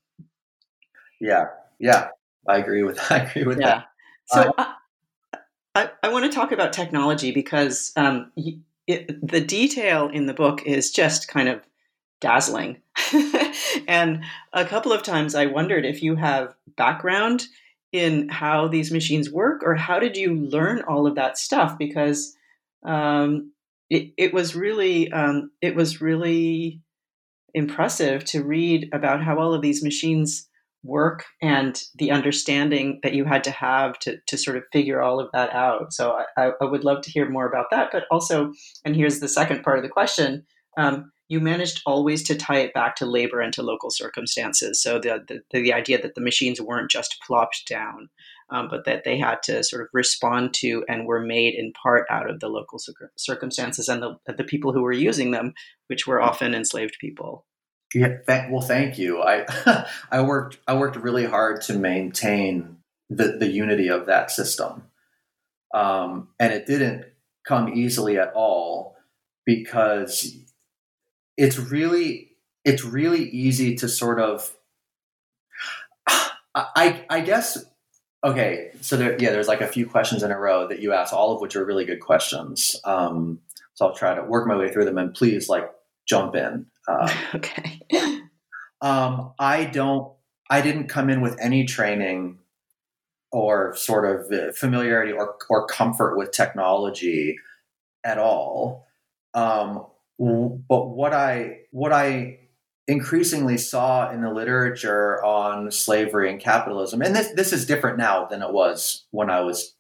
Yeah, 1.20 1.46
yeah, 1.78 2.08
I 2.48 2.58
agree 2.58 2.82
with 2.82 2.96
that. 2.96 3.10
I 3.12 3.16
agree 3.24 3.44
with 3.44 3.60
yeah. 3.60 3.66
that. 3.66 3.86
So 4.26 4.52
uh, 4.56 4.72
I, 5.74 5.90
I 6.02 6.08
want 6.08 6.24
to 6.24 6.30
talk 6.30 6.52
about 6.52 6.72
technology 6.72 7.30
because 7.30 7.92
um, 7.96 8.32
it, 8.86 9.26
the 9.26 9.40
detail 9.40 10.08
in 10.08 10.26
the 10.26 10.34
book 10.34 10.62
is 10.64 10.90
just 10.90 11.28
kind 11.28 11.48
of 11.48 11.60
dazzling. 12.20 12.80
and 13.88 14.25
a 14.52 14.64
couple 14.64 14.92
of 14.92 15.02
times 15.02 15.34
I 15.34 15.46
wondered 15.46 15.84
if 15.84 16.02
you 16.02 16.16
have 16.16 16.54
background 16.76 17.46
in 17.92 18.28
how 18.28 18.66
these 18.68 18.90
machines 18.90 19.30
work 19.30 19.62
or 19.64 19.75
how 19.75 19.99
did 19.99 20.16
you 20.16 20.34
learn 20.34 20.82
all 20.82 21.06
of 21.06 21.14
that 21.14 21.38
stuff 21.38 21.78
because 21.78 22.34
um, 22.84 23.52
it, 23.88 24.12
it 24.16 24.34
was 24.34 24.56
really 24.56 25.12
um, 25.12 25.50
it 25.61 25.76
was 25.76 26.00
really 26.00 26.80
impressive 27.54 28.25
to 28.25 28.42
read 28.42 28.88
about 28.92 29.23
how 29.23 29.38
all 29.38 29.54
of 29.54 29.62
these 29.62 29.82
machines 29.82 30.49
work 30.82 31.25
and 31.40 31.82
the 31.94 32.11
understanding 32.11 33.00
that 33.02 33.14
you 33.14 33.25
had 33.25 33.42
to 33.44 33.50
have 33.50 33.99
to, 34.00 34.18
to 34.26 34.37
sort 34.37 34.56
of 34.56 34.64
figure 34.73 35.00
all 35.00 35.18
of 35.18 35.30
that 35.32 35.52
out. 35.54 35.92
So 35.92 36.18
I, 36.37 36.50
I 36.61 36.64
would 36.64 36.84
love 36.84 37.02
to 37.02 37.11
hear 37.11 37.28
more 37.28 37.46
about 37.46 37.70
that. 37.70 37.88
But 37.90 38.04
also, 38.11 38.52
and 38.84 38.94
here's 38.94 39.20
the 39.20 39.28
second 39.28 39.62
part 39.62 39.78
of 39.78 39.82
the 39.82 39.88
question 39.88 40.44
um, 40.76 41.11
you 41.28 41.40
managed 41.40 41.82
always 41.86 42.22
to 42.24 42.34
tie 42.34 42.58
it 42.58 42.74
back 42.74 42.96
to 42.96 43.06
labor 43.06 43.40
and 43.40 43.52
to 43.54 43.62
local 43.62 43.90
circumstances. 43.90 44.82
So 44.82 44.98
the, 44.98 45.24
the, 45.50 45.62
the 45.62 45.72
idea 45.72 46.00
that 46.02 46.14
the 46.14 46.20
machines 46.20 46.60
weren't 46.60 46.90
just 46.90 47.16
plopped 47.26 47.66
down, 47.66 48.10
um, 48.50 48.68
but 48.70 48.84
that 48.84 49.04
they 49.04 49.18
had 49.18 49.42
to 49.44 49.64
sort 49.64 49.82
of 49.82 49.88
respond 49.92 50.52
to 50.54 50.84
and 50.88 51.06
were 51.06 51.20
made 51.20 51.54
in 51.54 51.72
part 51.72 52.06
out 52.10 52.28
of 52.28 52.40
the 52.40 52.48
local 52.48 52.78
circumstances 53.16 53.88
and 53.88 54.02
the, 54.02 54.16
the 54.36 54.44
people 54.44 54.72
who 54.72 54.82
were 54.82 54.92
using 54.92 55.30
them, 55.30 55.54
which 55.86 56.06
were 56.06 56.20
often 56.20 56.54
enslaved 56.54 56.96
people. 57.00 57.46
Yeah, 57.94 58.48
well, 58.50 58.60
thank 58.60 58.98
you. 58.98 59.22
I 59.22 59.86
I 60.10 60.20
worked 60.20 60.58
I 60.66 60.74
worked 60.74 60.96
really 60.96 61.26
hard 61.26 61.60
to 61.62 61.74
maintain 61.74 62.78
the 63.08 63.36
the 63.38 63.46
unity 63.46 63.88
of 63.88 64.06
that 64.06 64.32
system, 64.32 64.82
um, 65.72 66.28
and 66.40 66.52
it 66.52 66.66
didn't 66.66 67.04
come 67.46 67.72
easily 67.72 68.18
at 68.18 68.32
all 68.34 68.96
because 69.46 70.43
it's 71.36 71.58
really 71.58 72.32
it's 72.64 72.84
really 72.84 73.28
easy 73.30 73.74
to 73.76 73.88
sort 73.88 74.20
of 74.20 74.54
I 76.54 77.04
I 77.08 77.20
guess 77.20 77.64
okay 78.22 78.70
so 78.80 78.96
there 78.96 79.20
yeah 79.20 79.30
there's 79.30 79.48
like 79.48 79.60
a 79.60 79.68
few 79.68 79.86
questions 79.86 80.22
in 80.22 80.30
a 80.30 80.38
row 80.38 80.66
that 80.68 80.80
you 80.80 80.92
ask 80.92 81.12
all 81.12 81.34
of 81.34 81.40
which 81.40 81.56
are 81.56 81.64
really 81.64 81.84
good 81.84 82.00
questions 82.00 82.80
um, 82.84 83.40
so 83.74 83.86
I'll 83.86 83.94
try 83.94 84.14
to 84.14 84.22
work 84.22 84.46
my 84.46 84.56
way 84.56 84.72
through 84.72 84.84
them 84.84 84.98
and 84.98 85.12
please 85.14 85.48
like 85.48 85.70
jump 86.06 86.34
in 86.34 86.66
uh, 86.88 87.12
okay. 87.34 87.80
um, 88.80 89.32
I 89.38 89.64
don't. 89.64 90.12
I 90.50 90.60
didn't 90.60 90.88
come 90.88 91.08
in 91.08 91.20
with 91.20 91.38
any 91.40 91.64
training 91.64 92.38
or 93.32 93.74
sort 93.76 94.04
of 94.04 94.30
uh, 94.30 94.52
familiarity 94.52 95.12
or 95.12 95.36
or 95.48 95.66
comfort 95.66 96.16
with 96.16 96.32
technology 96.32 97.36
at 98.04 98.18
all. 98.18 98.86
Um, 99.32 99.86
but 100.18 100.88
what 100.88 101.12
I 101.12 101.59
what 101.71 101.92
I 101.92 102.38
increasingly 102.87 103.56
saw 103.56 104.11
in 104.11 104.21
the 104.21 104.30
literature 104.30 105.25
on 105.25 105.71
slavery 105.71 106.30
and 106.30 106.40
capitalism, 106.40 107.02
and 107.02 107.14
this 107.14 107.33
this 107.35 107.52
is 107.52 107.66
different 107.66 107.99
now 107.99 108.26
than 108.26 108.42
it 108.42 108.52
was 108.52 109.06
when 109.11 109.30
I 109.30 109.40
was 109.40 109.75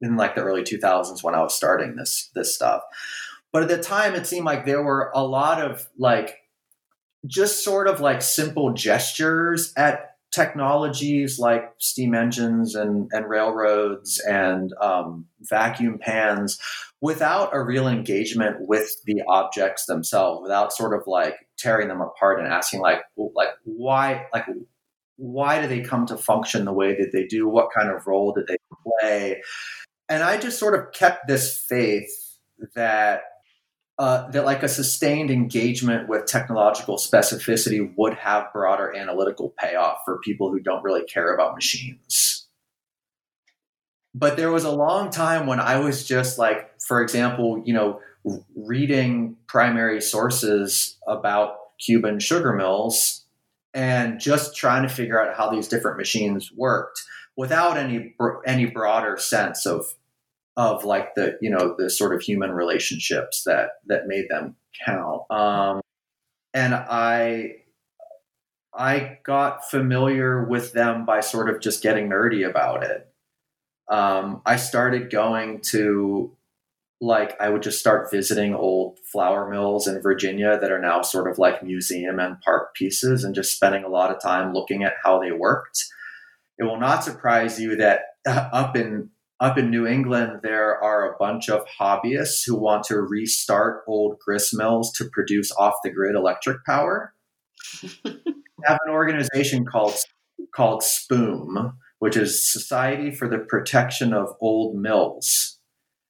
in 0.00 0.16
like 0.16 0.34
the 0.34 0.42
early 0.42 0.62
2000s 0.62 1.22
when 1.22 1.34
I 1.34 1.42
was 1.42 1.54
starting 1.54 1.96
this 1.96 2.30
this 2.34 2.54
stuff. 2.54 2.82
But 3.52 3.62
at 3.62 3.68
the 3.68 3.78
time, 3.78 4.14
it 4.14 4.26
seemed 4.26 4.46
like 4.46 4.66
there 4.66 4.82
were 4.82 5.12
a 5.14 5.24
lot 5.24 5.62
of 5.62 5.88
like 5.96 6.38
just 7.26 7.64
sort 7.64 7.86
of 7.86 8.00
like 8.00 8.20
simple 8.20 8.72
gestures 8.72 9.72
at 9.76 10.13
technologies 10.34 11.38
like 11.38 11.62
steam 11.78 12.14
engines 12.14 12.74
and, 12.74 13.08
and 13.12 13.28
railroads 13.28 14.20
and 14.28 14.72
um, 14.80 15.26
vacuum 15.42 15.98
pans 16.00 16.58
without 17.00 17.50
a 17.52 17.62
real 17.62 17.86
engagement 17.86 18.56
with 18.60 18.90
the 19.04 19.22
objects 19.28 19.86
themselves 19.86 20.40
without 20.42 20.72
sort 20.72 20.92
of 20.92 21.06
like 21.06 21.34
tearing 21.56 21.86
them 21.86 22.00
apart 22.00 22.40
and 22.40 22.48
asking 22.48 22.80
like 22.80 22.98
like 23.34 23.50
why 23.62 24.26
like 24.32 24.46
why 25.16 25.62
do 25.62 25.68
they 25.68 25.80
come 25.80 26.04
to 26.06 26.16
function 26.16 26.64
the 26.64 26.72
way 26.72 26.96
that 26.96 27.10
they 27.12 27.24
do? 27.24 27.48
What 27.48 27.68
kind 27.72 27.88
of 27.88 28.06
role 28.06 28.32
did 28.32 28.48
they 28.48 28.56
play? 29.00 29.40
And 30.08 30.22
i 30.22 30.36
just 30.36 30.58
sort 30.58 30.74
of 30.74 30.92
kept 30.92 31.28
this 31.28 31.56
faith 31.56 32.38
that 32.74 33.22
uh, 33.98 34.28
that 34.30 34.44
like 34.44 34.62
a 34.62 34.68
sustained 34.68 35.30
engagement 35.30 36.08
with 36.08 36.26
technological 36.26 36.96
specificity 36.96 37.92
would 37.96 38.14
have 38.14 38.52
broader 38.52 38.94
analytical 38.94 39.54
payoff 39.58 39.98
for 40.04 40.18
people 40.18 40.50
who 40.50 40.58
don't 40.58 40.82
really 40.82 41.04
care 41.04 41.32
about 41.34 41.54
machines. 41.54 42.46
But 44.14 44.36
there 44.36 44.50
was 44.50 44.64
a 44.64 44.70
long 44.70 45.10
time 45.10 45.46
when 45.46 45.60
I 45.60 45.78
was 45.78 46.04
just 46.04 46.38
like, 46.38 46.70
for 46.80 47.02
example, 47.02 47.62
you 47.64 47.74
know, 47.74 48.00
reading 48.56 49.36
primary 49.46 50.00
sources 50.00 50.96
about 51.06 51.56
Cuban 51.84 52.20
sugar 52.20 52.52
mills 52.52 53.24
and 53.74 54.20
just 54.20 54.56
trying 54.56 54.82
to 54.84 54.88
figure 54.88 55.20
out 55.20 55.36
how 55.36 55.50
these 55.50 55.68
different 55.68 55.98
machines 55.98 56.50
worked 56.56 57.02
without 57.36 57.76
any 57.76 58.14
any 58.46 58.66
broader 58.66 59.16
sense 59.16 59.66
of 59.66 59.94
of 60.56 60.84
like 60.84 61.14
the 61.14 61.36
you 61.40 61.50
know 61.50 61.74
the 61.76 61.90
sort 61.90 62.14
of 62.14 62.22
human 62.22 62.52
relationships 62.52 63.42
that 63.44 63.70
that 63.86 64.06
made 64.06 64.26
them 64.28 64.56
count. 64.84 65.22
Um, 65.30 65.80
and 66.52 66.72
i 66.72 67.56
i 68.72 69.18
got 69.24 69.68
familiar 69.68 70.44
with 70.44 70.72
them 70.72 71.04
by 71.04 71.20
sort 71.20 71.50
of 71.50 71.60
just 71.60 71.82
getting 71.82 72.08
nerdy 72.08 72.48
about 72.48 72.84
it. 72.84 73.08
Um, 73.90 74.40
i 74.46 74.56
started 74.56 75.10
going 75.10 75.60
to 75.72 76.36
like 77.00 77.38
i 77.40 77.48
would 77.48 77.62
just 77.62 77.80
start 77.80 78.10
visiting 78.10 78.54
old 78.54 78.98
flour 79.12 79.50
mills 79.50 79.86
in 79.86 80.00
virginia 80.00 80.58
that 80.58 80.70
are 80.70 80.80
now 80.80 81.02
sort 81.02 81.30
of 81.30 81.38
like 81.38 81.62
museum 81.62 82.18
and 82.18 82.40
park 82.40 82.74
pieces 82.74 83.24
and 83.24 83.34
just 83.34 83.52
spending 83.52 83.84
a 83.84 83.88
lot 83.88 84.14
of 84.14 84.22
time 84.22 84.54
looking 84.54 84.84
at 84.84 84.94
how 85.02 85.20
they 85.20 85.32
worked. 85.32 85.84
It 86.56 86.62
will 86.62 86.78
not 86.78 87.02
surprise 87.02 87.60
you 87.60 87.76
that 87.76 88.02
up 88.26 88.76
in 88.76 89.10
up 89.44 89.58
in 89.58 89.70
New 89.70 89.86
England, 89.86 90.40
there 90.42 90.82
are 90.82 91.12
a 91.12 91.18
bunch 91.18 91.50
of 91.50 91.66
hobbyists 91.78 92.46
who 92.46 92.56
want 92.56 92.82
to 92.84 92.98
restart 92.98 93.84
old 93.86 94.18
grist 94.18 94.54
mills 94.56 94.90
to 94.92 95.04
produce 95.12 95.52
off 95.52 95.74
the 95.84 95.90
grid 95.90 96.14
electric 96.14 96.64
power. 96.64 97.12
have 98.04 98.78
an 98.86 98.90
organization 98.90 99.66
called 99.66 99.94
called 100.54 100.82
SPOOM, 100.82 101.74
which 101.98 102.16
is 102.16 102.50
Society 102.50 103.10
for 103.10 103.28
the 103.28 103.38
Protection 103.38 104.14
of 104.14 104.34
Old 104.40 104.76
Mills. 104.76 105.58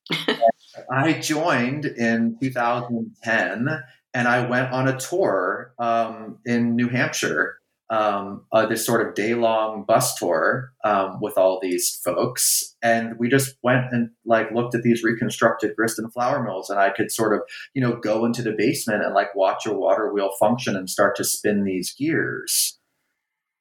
I 0.90 1.14
joined 1.14 1.86
in 1.86 2.36
2010 2.40 3.68
and 4.12 4.28
I 4.28 4.46
went 4.46 4.70
on 4.70 4.86
a 4.86 4.98
tour 4.98 5.74
um, 5.80 6.38
in 6.44 6.76
New 6.76 6.88
Hampshire 6.88 7.58
um, 7.90 8.44
uh, 8.50 8.66
this 8.66 8.84
sort 8.84 9.06
of 9.06 9.14
day 9.14 9.34
long 9.34 9.84
bus 9.86 10.14
tour 10.16 10.72
um, 10.84 11.18
with 11.20 11.36
all 11.36 11.58
these 11.60 12.00
folks. 12.04 12.74
And 12.82 13.18
we 13.18 13.28
just 13.28 13.56
went 13.62 13.86
and 13.92 14.10
like 14.24 14.50
looked 14.52 14.74
at 14.74 14.82
these 14.82 15.04
reconstructed 15.04 15.76
grist 15.76 15.98
and 15.98 16.12
flour 16.12 16.42
mills. 16.42 16.70
And 16.70 16.80
I 16.80 16.90
could 16.90 17.12
sort 17.12 17.34
of, 17.34 17.42
you 17.74 17.82
know, 17.82 17.96
go 17.96 18.24
into 18.24 18.42
the 18.42 18.54
basement 18.56 19.04
and 19.04 19.14
like 19.14 19.34
watch 19.34 19.66
a 19.66 19.72
water 19.72 20.12
wheel 20.12 20.30
function 20.38 20.76
and 20.76 20.88
start 20.88 21.16
to 21.16 21.24
spin 21.24 21.64
these 21.64 21.92
gears. 21.92 22.78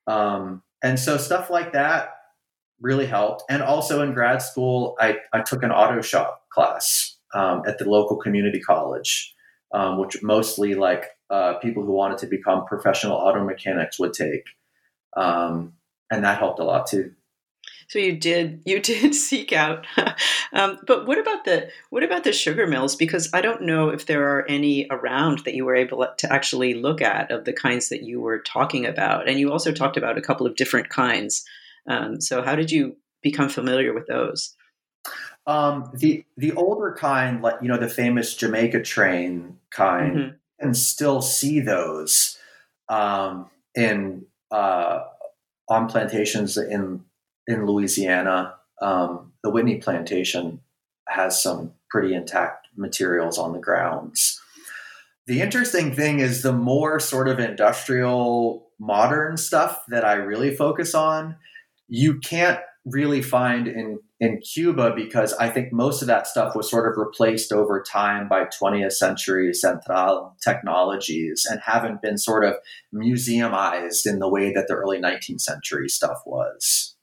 Um, 0.07 0.63
and 0.81 0.99
so 0.99 1.17
stuff 1.17 1.49
like 1.49 1.73
that 1.73 2.09
really 2.81 3.05
helped. 3.05 3.43
And 3.49 3.61
also 3.61 4.01
in 4.01 4.13
grad 4.13 4.41
school, 4.41 4.95
I, 4.99 5.17
I 5.31 5.41
took 5.41 5.63
an 5.63 5.71
auto 5.71 6.01
shop 6.01 6.43
class 6.51 7.17
um, 7.33 7.63
at 7.67 7.77
the 7.77 7.89
local 7.89 8.17
community 8.17 8.59
college, 8.59 9.32
um, 9.73 9.97
which 9.97 10.21
mostly 10.21 10.75
like 10.75 11.05
uh, 11.29 11.55
people 11.55 11.83
who 11.83 11.91
wanted 11.91 12.19
to 12.19 12.27
become 12.27 12.65
professional 12.65 13.17
auto 13.17 13.43
mechanics 13.43 13.99
would 13.99 14.13
take, 14.13 14.45
um, 15.17 15.73
and 16.11 16.23
that 16.23 16.37
helped 16.37 16.59
a 16.59 16.63
lot 16.63 16.87
too. 16.87 17.13
So 17.87 17.99
you 17.99 18.15
did 18.15 18.61
you 18.65 18.79
did 18.81 19.15
seek 19.15 19.51
out, 19.51 19.85
um, 20.53 20.79
but 20.85 21.05
what 21.05 21.17
about 21.17 21.45
the 21.45 21.69
what 21.89 22.03
about 22.03 22.23
the 22.23 22.33
sugar 22.33 22.67
mills? 22.67 22.95
Because 22.95 23.29
I 23.33 23.41
don't 23.41 23.63
know 23.63 23.89
if 23.89 24.05
there 24.05 24.37
are 24.37 24.45
any 24.47 24.87
around 24.89 25.39
that 25.45 25.55
you 25.55 25.65
were 25.65 25.75
able 25.75 26.07
to 26.17 26.33
actually 26.33 26.75
look 26.75 27.01
at 27.01 27.31
of 27.31 27.45
the 27.45 27.53
kinds 27.53 27.89
that 27.89 28.03
you 28.03 28.21
were 28.21 28.39
talking 28.39 28.85
about, 28.85 29.27
and 29.27 29.39
you 29.39 29.51
also 29.51 29.71
talked 29.71 29.97
about 29.97 30.17
a 30.17 30.21
couple 30.21 30.45
of 30.45 30.55
different 30.55 30.89
kinds. 30.89 31.45
Um, 31.87 32.21
so 32.21 32.41
how 32.41 32.55
did 32.55 32.71
you 32.71 32.95
become 33.21 33.49
familiar 33.49 33.93
with 33.93 34.07
those? 34.07 34.55
Um, 35.45 35.91
the 35.93 36.23
the 36.37 36.53
older 36.53 36.95
kind, 36.97 37.41
like 37.41 37.55
you 37.61 37.67
know, 37.67 37.77
the 37.77 37.89
famous 37.89 38.35
Jamaica 38.35 38.81
train 38.83 39.57
kind, 39.75 40.15
mm-hmm 40.15 40.35
can 40.63 40.73
still 40.73 41.21
see 41.21 41.59
those 41.59 42.37
um, 42.89 43.49
in 43.75 44.25
uh, 44.51 45.01
on 45.69 45.87
plantations 45.87 46.57
in 46.57 47.03
in 47.47 47.65
Louisiana. 47.65 48.55
Um, 48.81 49.33
the 49.43 49.49
Whitney 49.49 49.77
plantation 49.77 50.61
has 51.07 51.41
some 51.41 51.73
pretty 51.89 52.13
intact 52.13 52.67
materials 52.75 53.37
on 53.37 53.53
the 53.53 53.59
grounds. 53.59 54.39
The 55.27 55.41
interesting 55.41 55.93
thing 55.93 56.19
is 56.19 56.41
the 56.41 56.53
more 56.53 56.99
sort 56.99 57.27
of 57.27 57.39
industrial 57.39 58.67
modern 58.79 59.37
stuff 59.37 59.83
that 59.89 60.03
I 60.03 60.13
really 60.13 60.55
focus 60.55 60.93
on, 60.93 61.37
you 61.87 62.19
can't 62.19 62.59
really 62.85 63.21
find 63.21 63.67
in 63.67 63.99
in 64.23 64.39
Cuba 64.39 64.93
because 64.95 65.33
I 65.33 65.49
think 65.49 65.73
most 65.73 66.01
of 66.01 66.07
that 66.07 66.27
stuff 66.27 66.55
was 66.55 66.71
sort 66.71 66.89
of 66.89 66.97
replaced 66.97 67.51
over 67.51 67.83
time 67.83 68.29
by 68.29 68.45
20th 68.45 68.93
century 68.93 69.53
central 69.53 70.37
technologies 70.41 71.45
and 71.49 71.59
haven't 71.59 72.01
been 72.01 72.17
sort 72.17 72.45
of 72.45 72.55
museumized 72.95 74.05
in 74.05 74.19
the 74.19 74.29
way 74.29 74.53
that 74.53 74.69
the 74.69 74.75
early 74.75 74.97
19th 74.97 75.41
century 75.41 75.89
stuff 75.89 76.19
was. 76.25 76.95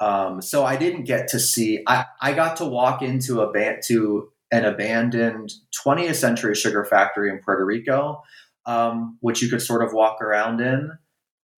Um, 0.00 0.42
so 0.42 0.64
I 0.64 0.74
didn't 0.74 1.04
get 1.04 1.28
to 1.28 1.38
see. 1.38 1.84
I, 1.86 2.06
I 2.20 2.32
got 2.32 2.56
to 2.56 2.64
walk 2.64 3.00
into 3.00 3.40
a 3.40 3.52
band 3.52 3.82
to 3.86 4.28
an 4.50 4.64
abandoned 4.64 5.52
20th 5.86 6.16
century 6.16 6.56
sugar 6.56 6.84
factory 6.84 7.30
in 7.30 7.38
Puerto 7.44 7.64
Rico, 7.64 8.22
um, 8.66 9.18
which 9.20 9.40
you 9.40 9.48
could 9.48 9.62
sort 9.62 9.84
of 9.84 9.92
walk 9.92 10.20
around 10.20 10.60
in. 10.60 10.98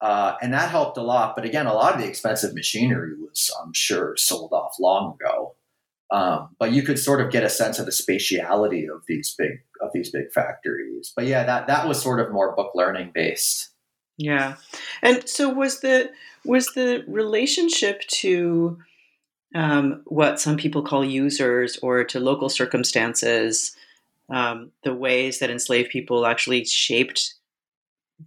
Uh, 0.01 0.37
and 0.43 0.53
that 0.53 0.71
helped 0.71 0.99
a 0.99 1.03
lot. 1.03 1.35
But 1.35 1.45
again, 1.45 1.67
a 1.67 1.75
lot 1.75 1.95
of 1.95 2.01
the 2.01 2.07
expensive 2.07 2.55
machinery 2.55 3.15
was, 3.19 3.51
I'm 3.63 3.73
sure, 3.73 4.17
sold 4.17 4.53
off 4.53 4.75
long 4.79 5.15
ago. 5.15 5.55
Um, 6.11 6.51
but 6.59 6.73
you 6.73 6.83
could 6.83 6.99
sort 6.99 7.21
of 7.21 7.33
get 7.33 7.43
a 7.43 7.51
sense 7.51 7.79
of 7.79 7.87
the 7.87 7.93
spatiality 7.93 8.85
of 8.89 9.03
these 9.09 9.35
big 9.37 9.63
of 9.81 9.91
these 9.93 10.11
big 10.11 10.31
factories. 10.33 11.13
But 11.17 11.27
yeah, 11.27 11.45
that 11.45 11.67
that 11.67 11.89
was 11.89 12.01
sort 12.01 12.21
of 12.21 12.33
more 12.33 12.55
book 12.55 12.73
learning 12.75 13.11
based. 13.13 13.71
Yeah, 14.17 14.55
and 15.03 15.29
so 15.29 15.49
was 15.49 15.81
the 15.81 16.11
was 16.45 16.69
the 16.75 17.05
relationship 17.09 18.03
to 18.09 18.79
um, 19.55 20.03
what 20.05 20.41
some 20.41 20.57
people 20.57 20.83
call 20.83 21.05
users 21.05 21.77
or 21.79 22.05
to 22.05 22.21
local 22.21 22.49
circumstances, 22.49 23.75
um, 24.31 24.71
the 24.85 24.95
ways 24.95 25.41
that 25.41 25.51
enslaved 25.51 25.91
people 25.91 26.25
actually 26.25 26.65
shaped 26.65 27.35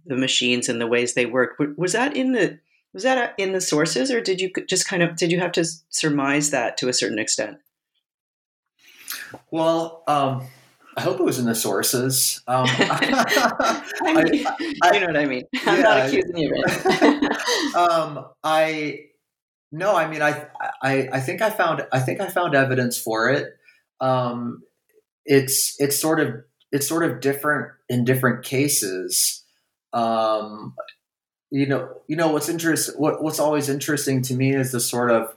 the 0.06 0.16
machines 0.16 0.68
and 0.68 0.80
the 0.80 0.86
ways 0.86 1.14
they 1.14 1.26
work. 1.26 1.56
Was 1.76 1.92
that 1.92 2.16
in 2.16 2.32
the 2.32 2.58
was 2.92 3.04
that 3.04 3.34
in 3.38 3.52
the 3.52 3.60
sources, 3.60 4.10
or 4.10 4.20
did 4.20 4.40
you 4.40 4.50
just 4.68 4.88
kind 4.88 5.02
of 5.02 5.16
did 5.16 5.30
you 5.30 5.40
have 5.40 5.52
to 5.52 5.64
surmise 5.88 6.50
that 6.50 6.76
to 6.78 6.88
a 6.88 6.92
certain 6.92 7.18
extent? 7.18 7.58
Well, 9.50 10.02
um, 10.08 10.46
I 10.96 11.02
hope 11.02 11.20
it 11.20 11.24
was 11.24 11.38
in 11.38 11.46
the 11.46 11.54
sources. 11.54 12.42
Um, 12.48 12.66
I 12.68 13.84
mean, 14.24 14.46
I, 14.82 14.94
you 14.94 15.00
know 15.00 15.06
what 15.06 15.16
I 15.16 15.26
mean. 15.26 15.44
I'm 15.66 15.76
yeah, 15.76 15.82
not 15.82 16.06
accusing 16.06 16.36
you. 16.36 16.64
Um, 17.74 18.26
I 18.42 19.10
no, 19.72 19.94
I 19.94 20.08
mean, 20.08 20.22
I, 20.22 20.46
I, 20.82 21.08
I 21.12 21.20
think 21.20 21.42
I 21.42 21.50
found, 21.50 21.86
I 21.92 22.00
think 22.00 22.20
I 22.20 22.28
found 22.28 22.54
evidence 22.54 22.98
for 22.98 23.30
it. 23.30 23.54
Um, 24.00 24.62
it's, 25.24 25.76
it's 25.78 26.00
sort 26.00 26.18
of, 26.18 26.42
it's 26.72 26.88
sort 26.88 27.04
of 27.04 27.20
different 27.20 27.72
in 27.88 28.04
different 28.04 28.44
cases 28.44 29.39
um, 29.92 30.74
you 31.50 31.66
know, 31.66 31.88
you 32.06 32.16
know 32.16 32.28
what's 32.28 32.48
interest 32.48 32.98
what 32.98 33.22
what's 33.22 33.40
always 33.40 33.68
interesting 33.68 34.22
to 34.22 34.34
me 34.34 34.54
is 34.54 34.72
the 34.72 34.80
sort 34.80 35.10
of 35.10 35.34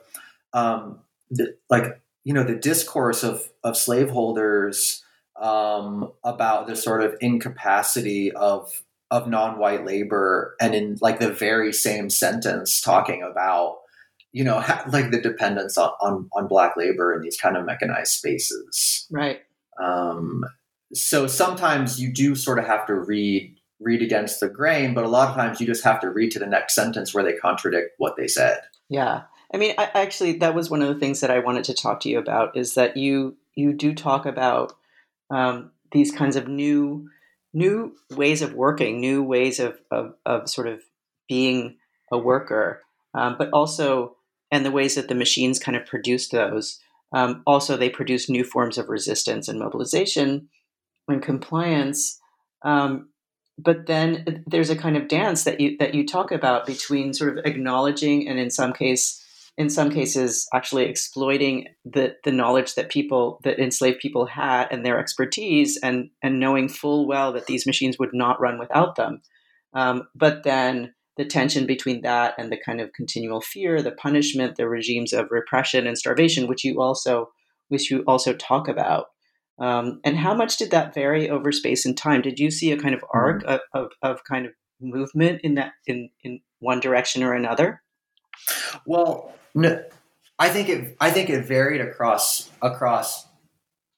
um, 0.54 1.00
the, 1.30 1.56
like 1.70 2.02
you 2.24 2.34
know 2.34 2.44
the 2.44 2.56
discourse 2.56 3.24
of 3.24 3.50
of 3.64 3.76
slaveholders 3.78 5.04
um, 5.42 6.12
about 6.24 6.68
the 6.68 6.76
sort 6.76 7.04
of 7.04 7.16
incapacity 7.20 8.32
of 8.32 8.84
of 9.12 9.28
non-white 9.28 9.86
labor, 9.86 10.56
and 10.60 10.74
in 10.76 10.98
like 11.02 11.20
the 11.20 11.32
very 11.32 11.74
same 11.74 12.10
sentence 12.10 12.82
talking 12.82 13.24
about 13.24 13.78
you 14.34 14.44
know, 14.44 14.56
like 14.92 15.12
the 15.12 15.22
dependence 15.22 15.78
on, 15.78 15.92
on, 16.02 16.30
on 16.34 16.48
black 16.48 16.76
labor 16.76 17.14
in 17.14 17.22
these 17.22 17.40
kind 17.40 17.56
of 17.56 17.66
mechanized 17.66 18.12
spaces. 18.12 19.08
Right. 19.10 19.42
Um, 19.82 20.44
so 20.94 21.28
sometimes 21.28 22.02
you 22.02 22.12
do 22.12 22.36
sort 22.36 22.60
of 22.60 22.66
have 22.66 22.86
to 22.88 22.96
read 22.96 23.53
read 23.84 24.02
against 24.02 24.40
the 24.40 24.50
grain, 24.50 24.94
but 24.94 25.04
a 25.04 25.10
lot 25.10 25.30
of 25.30 25.36
times 25.36 25.60
you 25.60 25.68
just 25.68 25.84
have 25.84 26.00
to 26.02 26.10
read 26.10 26.32
to 26.32 26.40
the 26.40 26.48
next 26.48 26.76
sentence 26.76 27.14
where 27.14 27.24
they 27.24 27.34
contradict 27.34 27.92
what 27.98 28.16
they 28.18 28.28
said. 28.28 28.62
Yeah. 28.90 29.24
I 29.54 29.58
mean, 29.58 29.76
I, 29.78 29.90
actually, 29.94 30.34
that 30.40 30.56
was 30.56 30.70
one 30.70 30.82
of 30.82 30.88
the 30.88 31.00
things 31.00 31.20
that 31.22 31.32
I 31.32 31.40
wanted 31.40 31.64
to 31.66 31.74
talk 31.74 32.00
to 32.02 32.10
you 32.10 32.18
about 32.18 32.58
is 32.58 32.74
that 32.74 32.98
you 32.98 33.38
you 33.56 33.74
do 33.74 33.94
talk 33.94 34.26
about 34.26 34.74
um, 35.30 35.72
these 35.92 36.12
kinds 36.12 36.36
of 36.36 36.48
new 36.48 37.10
new 37.54 37.94
ways 38.12 38.42
of 38.42 38.54
working, 38.54 39.00
new 39.00 39.22
ways 39.24 39.60
of 39.60 39.80
of, 39.92 40.16
of 40.26 40.50
sort 40.50 40.68
of 40.68 40.82
being 41.30 41.78
a 42.12 42.18
worker, 42.18 42.82
um, 43.14 43.36
but 43.38 43.50
also 43.52 44.16
and 44.52 44.66
the 44.66 44.72
ways 44.72 44.96
that 44.96 45.08
the 45.08 45.16
machines 45.16 45.60
kind 45.60 45.78
of 45.78 45.86
produce 45.86 46.30
those. 46.30 46.80
Um, 47.12 47.44
also, 47.46 47.78
they 47.78 47.90
produce 47.90 48.30
new 48.30 48.44
forms 48.44 48.78
of 48.78 48.90
resistance 48.90 49.48
and 49.48 49.60
mobilization 49.60 50.50
and 51.08 51.22
compliance. 51.22 52.20
Um, 52.64 53.10
but 53.58 53.86
then 53.86 54.44
there's 54.48 54.70
a 54.70 54.76
kind 54.76 54.98
of 54.98 55.08
dance 55.08 55.44
that 55.44 55.60
you 55.60 55.78
that 55.78 55.94
you 55.94 56.06
talk 56.06 56.32
about 56.32 56.66
between 56.66 57.14
sort 57.14 57.38
of 57.38 57.46
acknowledging 57.46 58.28
and 58.28 58.40
in 58.40 58.50
some 58.50 58.74
case 58.74 59.20
in 59.58 59.70
some 59.70 59.92
cases 59.92 60.48
actually 60.54 60.86
exploiting 60.86 61.68
the 61.86 62.16
the 62.24 62.32
knowledge 62.32 62.76
that 62.76 62.90
people 62.90 63.40
that 63.44 63.60
enslaved 63.60 64.00
people 64.00 64.26
had 64.26 64.68
and 64.72 64.86
their 64.86 65.00
expertise 65.00 65.78
and 65.84 66.10
and 66.24 66.40
knowing 66.40 66.68
full 66.68 67.08
well 67.08 67.32
that 67.34 67.46
these 67.46 67.68
machines 67.68 68.00
would 68.00 68.14
not 68.14 68.42
run 68.42 68.58
without 68.58 68.96
them. 68.96 69.22
Um, 69.74 70.08
but 70.16 70.44
then 70.44 70.94
the 71.18 71.26
tension 71.26 71.68
between 71.68 72.02
that 72.02 72.34
and 72.40 72.52
the 72.52 72.58
kind 72.58 72.82
of 72.82 72.94
continual 72.94 73.42
fear 73.42 73.82
the 73.82 73.92
punishment 73.92 74.56
the 74.56 74.68
regimes 74.68 75.14
of 75.14 75.28
repression 75.30 75.86
and 75.86 75.98
starvation 75.98 76.48
which 76.48 76.64
you 76.64 76.82
also 76.82 77.30
which 77.70 77.92
you 77.92 78.04
also 78.08 78.34
talk 78.34 78.68
about 78.68 79.06
um, 79.60 80.00
and 80.04 80.18
how 80.18 80.34
much 80.34 80.58
did 80.58 80.72
that 80.72 80.94
vary 80.94 81.30
over 81.30 81.52
space 81.52 81.86
and 81.86 81.98
time? 81.98 82.22
Did 82.22 82.40
you 82.40 82.50
see 82.50 82.72
a 82.72 82.80
kind 82.80 82.96
of 82.96 83.04
arc 83.14 83.44
mm-hmm. 83.44 83.54
of, 83.54 83.62
of, 83.74 83.92
of, 84.02 84.24
kind 84.24 84.46
of 84.46 84.54
movement 84.82 85.42
in 85.44 85.56
that 85.56 85.74
in, 85.86 86.10
in 86.24 86.42
one 86.60 86.80
direction 86.80 87.24
or 87.24 87.34
another? 87.34 87.82
Well, 88.86 89.34
no, 89.54 89.84
I 90.40 90.50
think 90.50 90.70
it 90.70 90.98
I 91.00 91.12
think 91.12 91.30
it 91.30 91.46
varied 91.46 91.82
across 91.82 92.50
across 92.62 93.28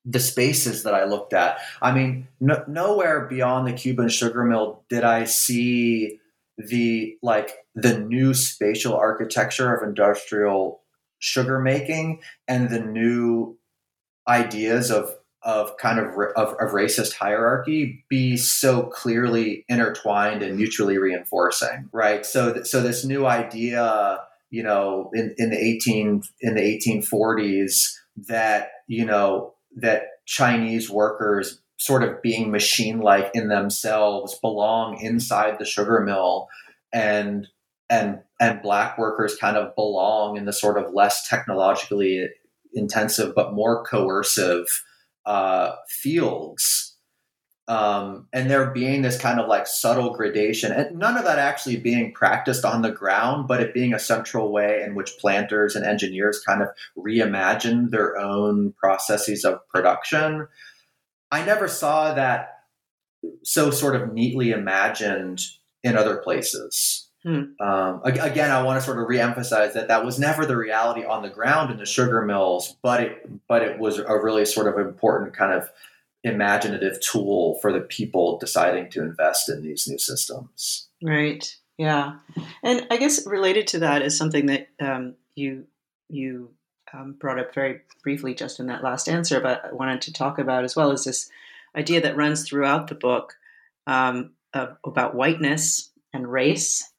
the 0.04 0.20
spaces 0.20 0.84
that 0.84 0.94
I 0.94 1.06
looked 1.06 1.34
at. 1.34 1.60
I 1.82 1.92
mean, 1.92 2.28
no, 2.40 2.64
nowhere 2.68 3.26
beyond 3.26 3.68
the 3.68 3.74
Cuban 3.74 4.10
sugar 4.10 4.44
mill 4.44 4.84
did 4.90 5.04
I 5.04 5.24
see 5.24 6.20
the 6.58 7.18
like 7.24 7.52
the 7.74 7.98
new 7.98 8.34
spatial 8.34 8.96
architecture 8.96 9.74
of 9.74 9.88
industrial 9.88 10.82
sugar 11.20 11.60
making 11.60 12.22
and 12.48 12.70
the 12.70 12.80
new 12.80 13.58
ideas 14.28 14.92
of 14.92 15.16
of 15.46 15.78
kind 15.78 16.00
of, 16.00 16.08
of, 16.36 16.50
of 16.54 16.72
racist 16.72 17.14
hierarchy 17.14 18.04
be 18.10 18.36
so 18.36 18.84
clearly 18.84 19.64
intertwined 19.70 20.42
and 20.42 20.58
mutually 20.58 20.98
reinforcing, 20.98 21.88
right? 21.94 22.26
So, 22.26 22.54
th- 22.54 22.66
so 22.66 22.82
this 22.82 23.06
new 23.06 23.28
idea, 23.28 24.20
you 24.50 24.64
know, 24.64 25.12
in, 25.14 25.36
in 25.38 25.52
the 25.52 25.58
eighteen 25.58 26.24
in 26.42 26.56
the 26.56 26.62
eighteen 26.62 27.02
forties, 27.02 27.98
that 28.28 28.70
you 28.88 29.06
know 29.06 29.54
that 29.78 30.04
Chinese 30.26 30.90
workers 30.90 31.62
sort 31.78 32.04
of 32.04 32.22
being 32.22 32.52
machine 32.52 33.00
like 33.00 33.30
in 33.34 33.50
themselves 33.50 34.38
belong 34.40 35.00
inside 35.00 35.60
the 35.60 35.66
sugar 35.66 36.00
mill 36.02 36.48
and 36.94 37.48
and 37.90 38.20
and 38.40 38.62
black 38.62 38.98
workers 38.98 39.36
kind 39.36 39.58
of 39.58 39.76
belong 39.76 40.38
in 40.38 40.46
the 40.46 40.54
sort 40.54 40.78
of 40.78 40.94
less 40.94 41.28
technologically 41.28 42.28
intensive 42.74 43.36
but 43.36 43.54
more 43.54 43.84
coercive 43.84 44.66
uh, 45.26 45.76
fields. 45.88 46.98
Um, 47.68 48.28
and 48.32 48.48
there 48.48 48.70
being 48.70 49.02
this 49.02 49.18
kind 49.18 49.40
of 49.40 49.48
like 49.48 49.66
subtle 49.66 50.14
gradation, 50.14 50.72
and 50.72 51.00
none 51.00 51.18
of 51.18 51.24
that 51.24 51.40
actually 51.40 51.78
being 51.78 52.14
practiced 52.14 52.64
on 52.64 52.84
the 52.84 52.92
ground, 52.92 53.48
but 53.48 53.60
it 53.60 53.74
being 53.74 53.92
a 53.92 54.00
central 54.00 54.52
way 54.52 54.84
in 54.86 54.94
which 54.94 55.18
planters 55.18 55.76
and 55.76 55.84
engineers 55.84 56.44
kind 56.46 56.62
of 56.62 56.70
reimagine 56.96 57.90
their 57.90 58.20
own 58.20 58.74
processes 58.74 59.44
of 59.44 59.68
production. 59.68 60.48
I 61.32 61.44
never 61.44 61.68
saw 61.68 62.14
that 62.14 62.50
so 63.44 63.72
sort 63.72 63.96
of 63.96 64.14
neatly 64.14 64.52
imagined 64.52 65.42
in 65.84 65.98
other 65.98 66.18
places. 66.18 67.05
Hmm. 67.26 67.60
Um, 67.60 68.02
again, 68.04 68.52
I 68.52 68.62
want 68.62 68.80
to 68.80 68.86
sort 68.86 69.00
of 69.00 69.08
reemphasize 69.08 69.74
that 69.74 69.88
that 69.88 70.06
was 70.06 70.20
never 70.20 70.46
the 70.46 70.56
reality 70.56 71.04
on 71.04 71.24
the 71.24 71.30
ground 71.30 71.72
in 71.72 71.78
the 71.78 71.86
sugar 71.86 72.22
mills, 72.22 72.78
but 72.84 73.02
it 73.02 73.48
but 73.48 73.64
it 73.64 73.80
was 73.80 73.98
a 73.98 74.16
really 74.16 74.46
sort 74.46 74.68
of 74.68 74.78
important 74.78 75.36
kind 75.36 75.52
of 75.52 75.68
imaginative 76.24 77.00
tool 77.02 77.58
for 77.62 77.74
the 77.74 77.82
people 77.82 78.38
deciding 78.38 78.92
to 78.92 79.02
invest 79.02 79.50
in 79.50 79.64
these 79.64 79.88
new 79.88 79.98
systems. 79.98 80.88
Right. 81.02 81.56
Yeah, 81.80 82.18
and 82.64 82.86
I 82.92 82.98
guess 82.98 83.26
related 83.26 83.66
to 83.68 83.80
that 83.80 84.04
is 84.04 84.16
something 84.16 84.46
that 84.46 84.68
um, 84.80 85.16
you 85.34 85.66
you 86.10 86.52
um, 86.94 87.14
brought 87.20 87.40
up 87.40 87.56
very 87.56 87.82
briefly 88.04 88.36
just 88.36 88.60
in 88.60 88.68
that 88.68 88.84
last 88.84 89.10
answer, 89.10 89.40
but 89.40 89.66
I 89.66 89.74
wanted 89.74 90.02
to 90.02 90.14
talk 90.14 90.38
about 90.38 90.64
as 90.64 90.76
well 90.76 90.92
is 90.92 91.06
this 91.06 91.28
idea 91.76 92.02
that 92.02 92.16
runs 92.16 92.48
throughout 92.48 92.88
the 92.88 92.96
book 92.96 93.34
um, 93.88 94.34
of, 94.54 94.78
about 94.86 95.16
whiteness 95.16 95.90
and 96.14 96.32
race 96.32 96.92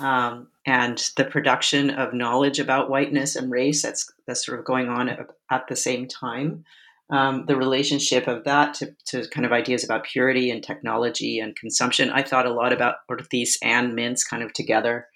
um, 0.00 0.48
and 0.66 0.98
the 1.16 1.24
production 1.24 1.90
of 1.90 2.14
knowledge 2.14 2.58
about 2.58 2.90
whiteness 2.90 3.36
and 3.36 3.50
race 3.50 3.82
that's 3.82 4.12
that's 4.26 4.44
sort 4.44 4.58
of 4.58 4.64
going 4.64 4.88
on 4.88 5.08
at, 5.08 5.26
at 5.50 5.68
the 5.68 5.76
same 5.76 6.08
time. 6.08 6.64
Um, 7.10 7.44
the 7.46 7.56
relationship 7.56 8.26
of 8.26 8.44
that 8.44 8.74
to, 8.74 8.96
to 9.08 9.28
kind 9.28 9.44
of 9.44 9.52
ideas 9.52 9.84
about 9.84 10.04
purity 10.04 10.50
and 10.50 10.62
technology 10.62 11.38
and 11.38 11.54
consumption. 11.54 12.08
I 12.08 12.22
thought 12.22 12.46
a 12.46 12.52
lot 12.52 12.72
about 12.72 12.96
Ortiz 13.10 13.58
and 13.62 13.92
Mintz 13.92 14.20
kind 14.28 14.42
of 14.42 14.54
together 14.54 15.06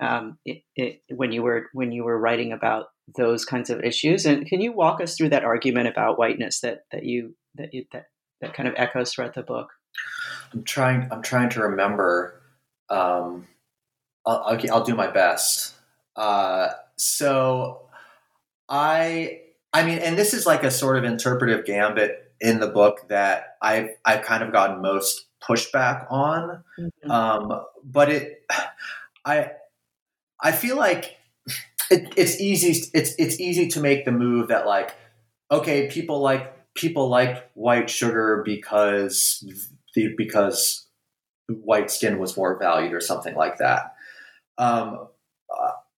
um, 0.00 0.38
it, 0.44 0.62
it, 0.76 1.02
when 1.08 1.32
you 1.32 1.42
were 1.42 1.66
when 1.72 1.92
you 1.92 2.04
were 2.04 2.18
writing 2.18 2.52
about 2.52 2.86
those 3.16 3.44
kinds 3.44 3.70
of 3.70 3.84
issues. 3.84 4.24
And 4.24 4.46
can 4.46 4.60
you 4.60 4.72
walk 4.72 5.00
us 5.00 5.16
through 5.16 5.28
that 5.30 5.44
argument 5.44 5.88
about 5.88 6.18
whiteness 6.18 6.60
that 6.60 6.84
that 6.90 7.04
you 7.04 7.36
that 7.56 7.74
you, 7.74 7.84
that 7.92 8.06
that 8.40 8.54
kind 8.54 8.68
of 8.68 8.74
echoes 8.76 9.12
throughout 9.12 9.34
the 9.34 9.42
book? 9.42 9.68
I'm 10.52 10.64
trying. 10.64 11.08
I'm 11.10 11.22
trying 11.22 11.50
to 11.50 11.62
remember. 11.62 12.40
Um, 12.88 13.46
I'll, 14.26 14.42
I'll, 14.46 14.72
I'll 14.72 14.84
do 14.84 14.94
my 14.94 15.10
best. 15.10 15.74
Uh, 16.16 16.68
so 16.96 17.88
I, 18.68 19.40
I 19.72 19.84
mean, 19.84 19.98
and 19.98 20.18
this 20.18 20.34
is 20.34 20.46
like 20.46 20.64
a 20.64 20.70
sort 20.70 20.98
of 20.98 21.04
interpretive 21.04 21.64
gambit 21.64 22.32
in 22.40 22.60
the 22.60 22.66
book 22.66 23.08
that 23.08 23.56
I've, 23.62 23.90
I've 24.04 24.22
kind 24.22 24.42
of 24.42 24.52
gotten 24.52 24.82
most 24.82 25.26
pushback 25.42 26.06
on. 26.10 26.62
Mm-hmm. 26.78 27.10
Um, 27.10 27.64
but 27.84 28.10
it, 28.10 28.44
I, 29.24 29.52
I 30.42 30.52
feel 30.52 30.76
like 30.76 31.16
it, 31.90 32.12
it's 32.16 32.40
easy. 32.40 32.88
It's, 32.94 33.14
it's 33.18 33.40
easy 33.40 33.68
to 33.68 33.80
make 33.80 34.04
the 34.04 34.12
move 34.12 34.48
that 34.48 34.66
like, 34.66 34.94
okay, 35.50 35.88
people 35.88 36.20
like, 36.20 36.56
people 36.74 37.08
like 37.08 37.50
white 37.54 37.90
sugar 37.90 38.42
because 38.44 39.44
the, 39.94 40.14
because 40.16 40.86
white 41.48 41.90
skin 41.90 42.18
was 42.18 42.36
more 42.36 42.58
valued 42.58 42.92
or 42.92 43.00
something 43.00 43.34
like 43.34 43.58
that. 43.58 43.94
Um, 44.60 45.08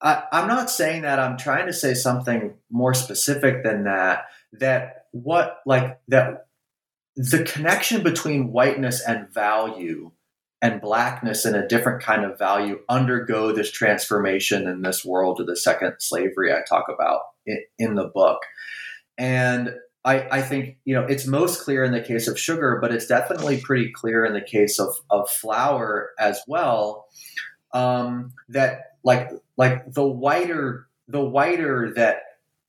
I, 0.01 0.23
I'm 0.33 0.49
not 0.49 0.71
saying 0.71 1.03
that. 1.03 1.19
I'm 1.19 1.37
trying 1.37 1.67
to 1.67 1.73
say 1.73 1.95
something 1.95 2.55
more 2.71 2.95
specific 2.95 3.65
than 3.65 3.85
that. 3.85 4.27
That 4.53 5.07
what 5.11 5.59
like 5.67 6.01
that 6.09 6.47
the 7.17 7.43
connection 7.45 8.03
between 8.03 8.53
whiteness 8.53 9.03
and 9.07 9.29
value 9.33 10.13
and 10.63 10.81
blackness 10.81 11.45
and 11.45 11.57
a 11.57 11.67
different 11.67 12.03
kind 12.03 12.25
of 12.25 12.39
value 12.39 12.79
undergo 12.89 13.53
this 13.53 13.71
transformation 13.71 14.69
in 14.69 14.83
this 14.83 15.05
world 15.05 15.41
of 15.41 15.47
the 15.47 15.57
second 15.57 15.95
slavery 15.99 16.53
I 16.53 16.61
talk 16.69 16.87
about 16.89 17.23
in, 17.79 17.97
the 17.97 18.11
book. 18.15 18.39
And 19.19 19.75
I, 20.05 20.39
I, 20.39 20.43
think 20.43 20.77
you 20.85 20.95
know 20.95 21.05
it's 21.05 21.27
most 21.27 21.63
clear 21.63 21.83
in 21.83 21.93
the 21.93 22.01
case 22.01 22.29
of 22.29 22.39
sugar, 22.39 22.79
but 22.81 22.93
it's 22.93 23.07
definitely 23.07 23.61
pretty 23.61 23.91
clear 23.93 24.25
in 24.25 24.35
the 24.35 24.41
case 24.41 24.79
of, 24.79 24.95
of 25.11 25.29
flour 25.29 26.11
as 26.19 26.41
well 26.47 27.07
um, 27.73 28.33
that 28.49 28.97
like 29.05 29.31
like 29.57 29.93
the 29.93 30.07
wider 30.07 30.87
the 31.09 31.25
wider 31.25 31.93
that 31.95 32.23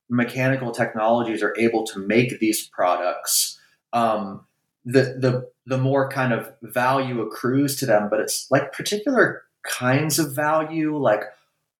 mechanical 0.08 0.72
technologies 0.72 1.42
are 1.42 1.54
able 1.58 1.84
to 1.86 1.98
make 1.98 2.38
these 2.38 2.66
products, 2.68 3.58
um, 3.92 4.44
the 4.84 5.16
the 5.18 5.50
the 5.66 5.78
more 5.78 6.08
kind 6.08 6.32
of 6.32 6.52
value 6.62 7.22
accrues 7.22 7.76
to 7.76 7.86
them. 7.86 8.08
But 8.10 8.20
it's 8.20 8.46
like 8.50 8.72
particular 8.72 9.42
kinds 9.64 10.18
of 10.18 10.34
value, 10.34 10.96
like 10.96 11.22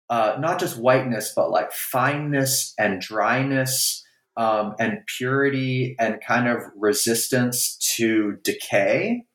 uh, 0.09 0.37
not 0.39 0.59
just 0.59 0.79
whiteness, 0.79 1.33
but 1.35 1.51
like 1.51 1.73
fineness 1.73 2.75
and 2.79 3.01
dryness. 3.01 4.03
Um, 4.37 4.75
and 4.81 4.99
purity 5.07 5.95
and 5.97 6.21
kind 6.21 6.49
of 6.49 6.61
resistance 6.75 7.77
to 7.95 8.37
decay 8.43 9.27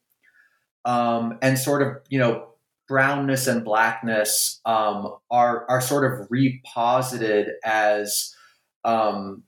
um, 0.86 1.38
and 1.42 1.58
sort 1.58 1.82
of 1.82 2.02
you 2.10 2.20
know 2.20 2.50
brownness 2.90 3.48
and 3.48 3.64
blackness 3.64 4.60
um, 4.66 5.16
are 5.32 5.70
are 5.70 5.80
sort 5.80 6.12
of 6.12 6.28
reposited 6.30 7.52
as 7.64 8.36
um, 8.84 9.44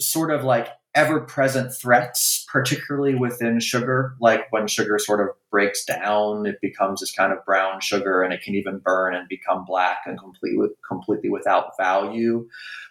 sort 0.00 0.32
of 0.32 0.42
like 0.42 0.68
ever 0.94 1.20
present 1.20 1.72
threats, 1.72 2.46
particularly 2.50 3.14
within 3.14 3.60
sugar. 3.60 4.16
Like 4.20 4.50
when 4.50 4.66
sugar 4.66 4.98
sort 4.98 5.20
of 5.20 5.28
breaks 5.50 5.84
down, 5.84 6.46
it 6.46 6.60
becomes 6.60 7.00
this 7.00 7.12
kind 7.12 7.32
of 7.32 7.44
brown 7.44 7.80
sugar 7.80 8.22
and 8.22 8.32
it 8.32 8.42
can 8.42 8.54
even 8.54 8.78
burn 8.78 9.14
and 9.14 9.28
become 9.28 9.64
black 9.64 9.98
and 10.06 10.18
completely, 10.18 10.68
completely 10.86 11.30
without 11.30 11.76
value. 11.78 12.48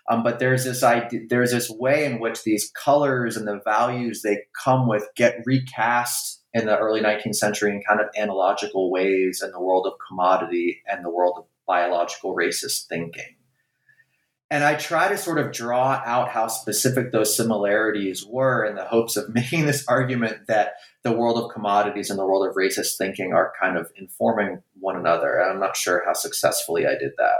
Um, 0.09 0.23
but 0.23 0.39
there's 0.39 0.63
this 0.63 0.83
idea, 0.83 1.21
there's 1.29 1.51
this 1.51 1.69
way 1.69 2.05
in 2.05 2.19
which 2.19 2.43
these 2.43 2.71
colors 2.71 3.35
and 3.35 3.47
the 3.47 3.61
values 3.63 4.21
they 4.21 4.43
come 4.63 4.87
with 4.87 5.07
get 5.15 5.41
recast 5.45 6.43
in 6.53 6.65
the 6.65 6.77
early 6.77 7.01
19th 7.01 7.35
century 7.35 7.71
in 7.71 7.83
kind 7.87 7.99
of 7.99 8.07
analogical 8.17 8.91
ways 8.91 9.41
in 9.43 9.51
the 9.51 9.61
world 9.61 9.85
of 9.85 9.93
commodity 10.07 10.81
and 10.87 11.03
the 11.03 11.09
world 11.09 11.35
of 11.37 11.45
biological 11.67 12.35
racist 12.35 12.87
thinking. 12.87 13.36
And 14.49 14.63
I 14.63 14.75
try 14.75 15.09
to 15.09 15.17
sort 15.17 15.39
of 15.39 15.51
draw 15.51 16.01
out 16.05 16.29
how 16.29 16.47
specific 16.47 17.11
those 17.11 17.35
similarities 17.35 18.25
were 18.25 18.63
in 18.63 18.75
the 18.75 18.85
hopes 18.85 19.17
of 19.17 19.29
making 19.33 19.65
this 19.65 19.85
argument 19.87 20.47
that 20.47 20.73
the 21.03 21.11
world 21.11 21.37
of 21.37 21.53
commodities 21.53 22.09
and 22.09 22.17
the 22.17 22.25
world 22.25 22.47
of 22.47 22.55
racist 22.55 22.97
thinking 22.97 23.33
are 23.33 23.53
kind 23.59 23.77
of 23.77 23.91
informing 23.97 24.61
one 24.79 24.95
another. 24.95 25.37
And 25.37 25.51
I'm 25.51 25.59
not 25.59 25.75
sure 25.75 26.03
how 26.05 26.13
successfully 26.13 26.85
I 26.85 26.97
did 26.97 27.11
that. 27.17 27.39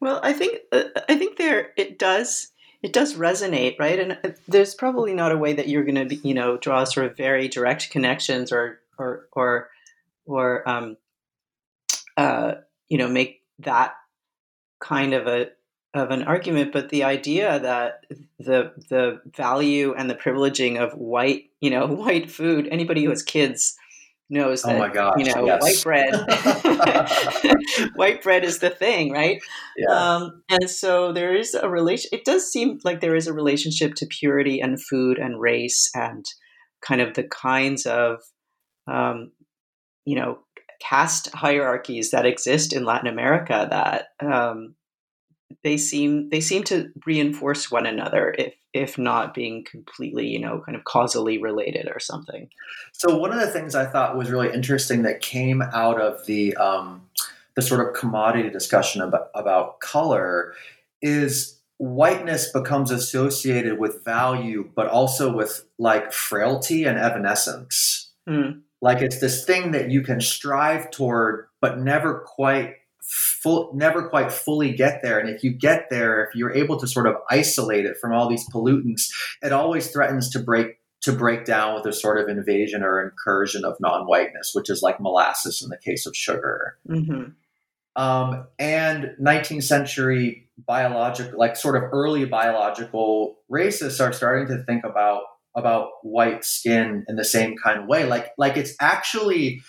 Well, 0.00 0.20
I 0.22 0.32
think 0.32 0.60
uh, 0.70 0.84
I 1.08 1.16
think 1.16 1.38
there 1.38 1.72
it 1.76 1.98
does 1.98 2.52
it 2.82 2.92
does 2.92 3.14
resonate, 3.14 3.78
right? 3.80 3.98
And 3.98 4.12
uh, 4.22 4.30
there's 4.46 4.74
probably 4.74 5.14
not 5.14 5.32
a 5.32 5.38
way 5.38 5.54
that 5.54 5.68
you're 5.68 5.84
going 5.84 6.08
to, 6.08 6.14
you 6.14 6.34
know, 6.34 6.56
draw 6.56 6.84
sort 6.84 7.06
of 7.06 7.16
very 7.16 7.48
direct 7.48 7.90
connections 7.90 8.52
or 8.52 8.80
or 8.98 9.28
or 9.32 9.70
or 10.26 10.68
um, 10.68 10.96
uh, 12.16 12.54
you 12.88 12.98
know 12.98 13.08
make 13.08 13.42
that 13.60 13.94
kind 14.80 15.14
of 15.14 15.26
a 15.26 15.50
of 15.94 16.10
an 16.10 16.22
argument, 16.22 16.72
but 16.72 16.90
the 16.90 17.04
idea 17.04 17.58
that 17.60 18.04
the 18.38 18.72
the 18.88 19.20
value 19.36 19.94
and 19.94 20.08
the 20.08 20.14
privileging 20.14 20.78
of 20.78 20.92
white, 20.92 21.44
you 21.60 21.70
know, 21.70 21.86
white 21.88 22.30
food. 22.30 22.68
Anybody 22.70 23.04
who 23.04 23.10
has 23.10 23.22
kids 23.22 23.76
knows 24.30 24.64
oh 24.64 24.68
that 24.68 24.76
oh 24.76 24.78
my 24.78 24.88
gosh, 24.92 25.14
you 25.18 25.24
know 25.24 25.46
yes. 25.46 25.62
white 25.62 25.82
bread 25.82 26.12
white 27.94 28.22
bread 28.22 28.44
is 28.44 28.58
the 28.58 28.68
thing 28.68 29.10
right 29.10 29.40
yeah. 29.76 29.88
um, 29.88 30.42
and 30.50 30.68
so 30.68 31.12
there 31.12 31.34
is 31.34 31.54
a 31.54 31.68
relation 31.68 32.10
it 32.12 32.24
does 32.24 32.50
seem 32.50 32.78
like 32.84 33.00
there 33.00 33.16
is 33.16 33.26
a 33.26 33.32
relationship 33.32 33.94
to 33.94 34.06
purity 34.06 34.60
and 34.60 34.82
food 34.82 35.18
and 35.18 35.40
race 35.40 35.90
and 35.94 36.26
kind 36.82 37.00
of 37.00 37.14
the 37.14 37.24
kinds 37.24 37.86
of 37.86 38.20
um, 38.86 39.32
you 40.04 40.14
know 40.14 40.40
caste 40.80 41.28
hierarchies 41.34 42.10
that 42.10 42.26
exist 42.26 42.74
in 42.74 42.84
latin 42.84 43.08
america 43.08 43.66
that 43.70 44.08
um, 44.20 44.74
they 45.62 45.76
seem 45.76 46.28
they 46.30 46.40
seem 46.40 46.62
to 46.64 46.90
reinforce 47.06 47.70
one 47.70 47.86
another 47.86 48.34
if 48.38 48.54
if 48.74 48.98
not 48.98 49.34
being 49.34 49.64
completely 49.64 50.26
you 50.26 50.38
know 50.38 50.62
kind 50.64 50.76
of 50.76 50.84
causally 50.84 51.38
related 51.38 51.88
or 51.92 51.98
something 51.98 52.48
so 52.92 53.16
one 53.16 53.32
of 53.32 53.40
the 53.40 53.46
things 53.46 53.74
i 53.74 53.84
thought 53.84 54.16
was 54.16 54.30
really 54.30 54.52
interesting 54.52 55.02
that 55.02 55.20
came 55.20 55.62
out 55.62 56.00
of 56.00 56.24
the 56.26 56.54
um, 56.56 57.02
the 57.54 57.62
sort 57.62 57.86
of 57.86 57.92
commodity 57.92 58.50
discussion 58.50 59.02
about, 59.02 59.30
about 59.34 59.80
color 59.80 60.54
is 61.02 61.58
whiteness 61.78 62.52
becomes 62.52 62.90
associated 62.90 63.78
with 63.78 64.04
value 64.04 64.68
but 64.74 64.88
also 64.88 65.32
with 65.32 65.64
like 65.78 66.12
frailty 66.12 66.84
and 66.84 66.98
evanescence 66.98 68.10
mm. 68.28 68.60
like 68.82 69.00
it's 69.00 69.20
this 69.20 69.44
thing 69.44 69.70
that 69.70 69.90
you 69.90 70.02
can 70.02 70.20
strive 70.20 70.90
toward 70.90 71.46
but 71.60 71.78
never 71.78 72.20
quite 72.20 72.74
full, 73.08 73.72
never 73.74 74.08
quite 74.08 74.30
fully 74.30 74.72
get 74.72 75.00
there. 75.02 75.18
And 75.18 75.28
if 75.28 75.42
you 75.42 75.50
get 75.50 75.88
there, 75.90 76.24
if 76.24 76.34
you're 76.34 76.52
able 76.52 76.78
to 76.78 76.86
sort 76.86 77.06
of 77.06 77.16
isolate 77.30 77.86
it 77.86 77.96
from 77.96 78.12
all 78.12 78.28
these 78.28 78.48
pollutants, 78.48 79.10
it 79.42 79.52
always 79.52 79.90
threatens 79.90 80.30
to 80.30 80.38
break 80.38 80.78
to 81.00 81.12
break 81.12 81.44
down 81.44 81.76
with 81.76 81.86
a 81.86 81.92
sort 81.92 82.18
of 82.18 82.28
invasion 82.28 82.82
or 82.82 83.00
incursion 83.00 83.64
of 83.64 83.76
non-whiteness, 83.78 84.50
which 84.52 84.68
is 84.68 84.82
like 84.82 85.00
molasses 85.00 85.62
in 85.62 85.68
the 85.68 85.78
case 85.78 86.06
of 86.06 86.16
sugar. 86.16 86.76
Mm-hmm. 86.88 87.30
Um, 87.94 88.46
and 88.58 89.14
19th 89.20 89.62
century 89.62 90.48
biological, 90.66 91.38
like 91.38 91.56
sort 91.56 91.76
of 91.76 91.84
early 91.92 92.24
biological 92.24 93.38
racists 93.50 94.04
are 94.04 94.12
starting 94.12 94.48
to 94.48 94.62
think 94.64 94.84
about 94.84 95.22
about 95.54 95.90
white 96.02 96.44
skin 96.44 97.04
in 97.08 97.16
the 97.16 97.24
same 97.24 97.56
kind 97.56 97.80
of 97.80 97.86
way. 97.86 98.04
Like 98.04 98.32
like 98.36 98.56
it's 98.56 98.74
actually 98.80 99.62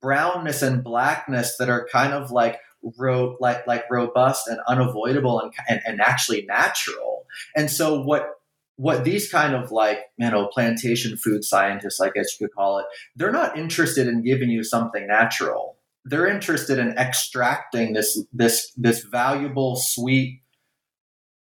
brownness 0.00 0.62
and 0.62 0.82
blackness 0.82 1.56
that 1.58 1.68
are 1.68 1.86
kind 1.92 2.12
of 2.12 2.30
like 2.30 2.58
ro- 2.98 3.36
like 3.40 3.66
like 3.66 3.84
robust 3.90 4.48
and 4.48 4.58
unavoidable 4.68 5.40
and, 5.40 5.52
and, 5.68 5.80
and 5.86 6.00
actually 6.00 6.44
natural. 6.46 7.26
And 7.54 7.70
so 7.70 8.02
what 8.02 8.30
what 8.76 9.04
these 9.04 9.30
kind 9.30 9.54
of 9.54 9.72
like 9.72 9.98
you 10.18 10.30
know 10.30 10.48
plantation 10.48 11.16
food 11.16 11.44
scientists, 11.44 12.00
I 12.00 12.10
guess 12.10 12.38
you 12.38 12.46
could 12.46 12.54
call 12.54 12.78
it, 12.78 12.86
they're 13.14 13.32
not 13.32 13.58
interested 13.58 14.06
in 14.06 14.22
giving 14.22 14.50
you 14.50 14.62
something 14.62 15.06
natural. 15.06 15.78
They're 16.04 16.28
interested 16.28 16.78
in 16.78 16.96
extracting 16.96 17.94
this 17.94 18.22
this 18.32 18.72
this 18.76 19.02
valuable, 19.02 19.76
sweet, 19.76 20.42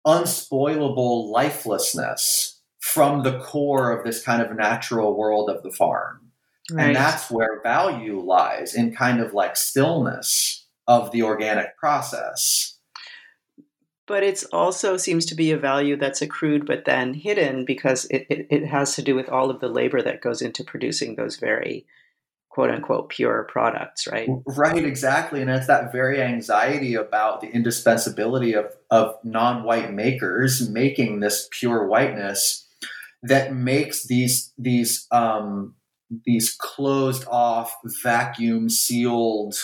unspoilable 0.06 1.32
lifelessness 1.32 2.60
from 2.80 3.24
the 3.24 3.40
core 3.40 3.92
of 3.92 4.04
this 4.04 4.24
kind 4.24 4.42
of 4.42 4.56
natural 4.56 5.16
world 5.16 5.50
of 5.50 5.64
the 5.64 5.72
farm. 5.72 6.32
Right. 6.72 6.88
And 6.88 6.96
that's 6.96 7.30
where 7.30 7.62
value 7.64 8.20
lies 8.20 8.76
in 8.76 8.96
kind 8.96 9.20
of 9.20 9.34
like 9.34 9.56
stillness 9.56 10.61
of 10.88 11.12
the 11.12 11.24
organic 11.24 11.78
process. 11.78 12.78
But 14.08 14.24
it 14.24 14.44
also 14.52 14.98
seems 14.98 15.26
to 15.28 15.36
be 15.36 15.52
a 15.52 15.58
value 15.58 15.96
that's 15.96 16.22
accrued 16.22 16.66
but 16.66 16.86
then 16.86 17.14
hidden 17.14 17.64
because 17.64 18.06
it, 18.06 18.26
it, 18.30 18.48
it 18.50 18.66
has 18.66 18.96
to 18.96 19.02
do 19.02 19.16
with 19.16 19.30
all 19.30 19.50
of 19.50 19.62
the 19.62 19.70
labor 19.70 20.02
that 20.02 20.22
goes 20.22 20.42
into 20.42 20.64
producing 20.64 21.16
those 21.16 21.38
very 21.38 21.86
quote 22.50 22.70
unquote 22.70 23.10
pure 23.10 23.48
products, 23.50 24.08
right? 24.08 24.28
Right, 24.46 24.84
exactly. 24.84 25.42
And 25.42 25.50
it's 25.50 25.68
that 25.68 25.92
very 25.92 26.22
anxiety 26.22 26.96
about 26.96 27.42
the 27.42 27.48
indispensability 27.48 28.54
of, 28.54 28.66
of 28.90 29.16
non 29.24 29.64
white 29.64 29.94
makers 29.94 30.70
making 30.70 31.22
this 31.22 31.48
pure 31.52 31.88
whiteness 31.88 32.68
that 33.24 33.54
makes 33.54 34.06
these 34.08 34.52
these 34.58 35.08
um, 35.12 35.76
these 36.26 36.56
closed 36.60 37.26
off, 37.30 37.76
vacuum 38.04 38.70
sealed 38.70 39.56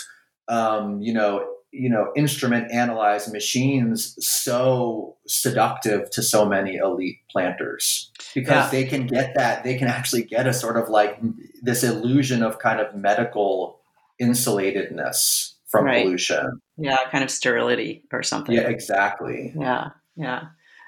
um, 0.48 1.00
you 1.00 1.12
know, 1.12 1.46
you 1.70 1.90
know, 1.90 2.12
instrument 2.16 2.72
analyzed 2.72 3.32
machines 3.32 4.16
so 4.26 5.16
seductive 5.26 6.10
to 6.10 6.22
so 6.22 6.46
many 6.46 6.76
elite 6.76 7.18
planters 7.30 8.10
because 8.34 8.64
yeah. 8.64 8.70
they 8.70 8.84
can 8.84 9.06
get 9.06 9.34
that 9.34 9.64
they 9.64 9.76
can 9.76 9.88
actually 9.88 10.22
get 10.22 10.46
a 10.46 10.52
sort 10.52 10.76
of 10.76 10.88
like 10.88 11.20
this 11.62 11.84
illusion 11.84 12.42
of 12.42 12.58
kind 12.58 12.80
of 12.80 12.94
medical 12.94 13.80
insulatedness 14.20 15.52
from 15.66 15.84
right. 15.84 16.04
pollution. 16.04 16.60
Yeah, 16.78 16.96
kind 17.10 17.22
of 17.22 17.30
sterility 17.30 18.02
or 18.12 18.22
something. 18.22 18.54
Yeah, 18.54 18.68
exactly. 18.68 19.52
Yeah, 19.58 19.90
yeah. 20.16 20.44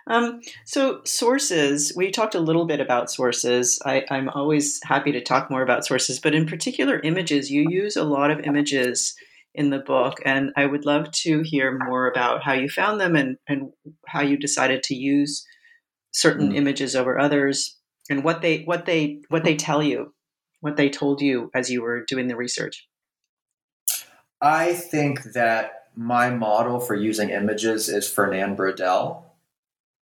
Um, 0.07 0.41
so 0.65 1.03
sources, 1.05 1.93
we 1.95 2.11
talked 2.11 2.35
a 2.35 2.41
little 2.41 2.65
bit 2.65 2.81
about 2.81 3.11
sources. 3.11 3.81
I, 3.85 4.05
I'm 4.11 4.29
always 4.31 4.81
happy 4.83 5.13
to 5.13 5.21
talk 5.21 5.51
more 5.51 5.63
about 5.63 5.85
sources, 5.85 6.19
but 6.19 6.35
in 6.35 6.47
particular, 6.47 6.99
images. 7.01 7.51
You 7.51 7.67
use 7.69 7.97
a 7.97 8.03
lot 8.03 8.31
of 8.31 8.41
images 8.41 9.15
in 9.55 9.71
the 9.71 9.79
book. 9.79 10.19
And 10.25 10.51
I 10.57 10.67
would 10.67 10.85
love 10.85 11.11
to 11.23 11.43
hear 11.43 11.77
more 11.77 12.09
about 12.09 12.43
how 12.43 12.53
you 12.53 12.69
found 12.69 13.01
them 13.01 13.17
and, 13.17 13.37
and 13.49 13.71
how 14.07 14.23
you 14.23 14.37
decided 14.37 14.83
to 14.85 14.95
use 14.95 15.45
certain 16.13 16.53
mm. 16.53 16.57
images 16.57 16.95
over 16.97 17.19
others 17.19 17.79
and 18.09 18.25
what 18.25 18.43
they 18.43 18.63
what 18.63 18.87
they 18.87 19.21
what 19.29 19.45
they 19.45 19.57
tell 19.57 19.83
you, 19.83 20.15
what 20.61 20.77
they 20.77 20.89
told 20.89 21.21
you 21.21 21.51
as 21.55 21.71
you 21.71 21.83
were 21.83 22.05
doing 22.05 22.29
the 22.29 22.37
research. 22.37 22.87
I 24.41 24.75
think 24.75 25.23
that 25.35 25.85
my 25.95 26.31
model 26.31 26.81
for 26.81 26.95
using 26.95 27.31
images 27.31 27.89
is 27.89 28.09
Fernand 28.09 28.57
Braudel. 28.57 29.23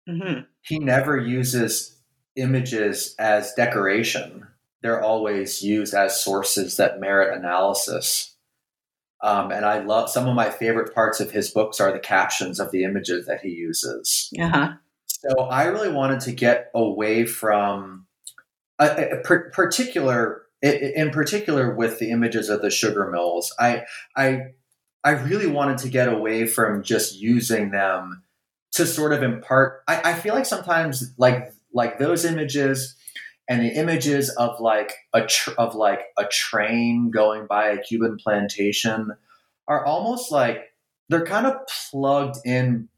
Mm-hmm. 0.09 0.43
He 0.63 0.79
never 0.79 1.19
uses 1.19 1.97
images 2.37 3.15
as 3.19 3.53
decoration. 3.55 4.47
They're 4.83 5.03
always 5.03 5.63
used 5.63 5.93
as 5.93 6.23
sources 6.23 6.77
that 6.77 7.01
merit 7.01 7.37
analysis. 7.37 8.37
Um, 9.23 9.51
and 9.51 9.65
I 9.65 9.81
love 9.81 10.11
some 10.11 10.29
of 10.29 10.35
my 10.35 10.51
favorite 10.51 10.95
parts 10.95 11.21
of 11.21 11.31
his 11.31 11.51
books 11.51 11.81
are 11.81 11.93
the 11.93 11.99
captions 11.99 12.61
of 12.61 12.71
the 12.71 12.85
images 12.85 13.27
that 13.27 13.41
he 13.41 13.51
uses. 13.51 14.33
Uh-huh. 14.39 14.75
So 15.07 15.41
I 15.41 15.65
really 15.65 15.91
wanted 15.91 16.21
to 16.21 16.33
get 16.33 16.71
away 16.75 17.27
from 17.27 18.07
a, 18.79 19.15
a 19.15 19.17
particular, 19.19 20.43
in 20.63 21.11
particular, 21.11 21.75
with 21.75 21.99
the 21.99 22.11
images 22.11 22.49
of 22.49 22.63
the 22.63 22.71
sugar 22.71 23.11
mills. 23.11 23.53
I, 23.59 23.83
I, 24.17 24.53
I 25.03 25.11
really 25.11 25.49
wanted 25.49 25.79
to 25.79 25.89
get 25.89 26.09
away 26.09 26.47
from 26.47 26.83
just 26.83 27.19
using 27.19 27.71
them 27.71 28.23
to 28.73 28.87
sort 28.87 29.13
of 29.13 29.23
impart. 29.25 29.83
I, 29.89 30.13
I 30.13 30.15
feel 30.15 30.35
like 30.35 30.47
sometimes, 30.47 31.13
like 31.17 31.53
like 31.73 31.99
those 31.99 32.25
images 32.25 32.95
and 33.49 33.63
the 33.63 33.75
images 33.75 34.29
of 34.31 34.61
like 34.61 34.93
a 35.15 35.25
tr- 35.27 35.53
of 35.59 35.75
like 35.75 36.03
a 36.19 36.27
train 36.27 37.11
going 37.11 37.47
by 37.47 37.69
a 37.69 37.83
Cuban 37.83 38.19
plantation 38.23 39.13
are 39.67 39.85
almost 39.85 40.31
like 40.31 40.75
they're 41.09 41.25
kind 41.25 41.47
of 41.47 41.55
plugged 41.91 42.37
in 42.45 42.89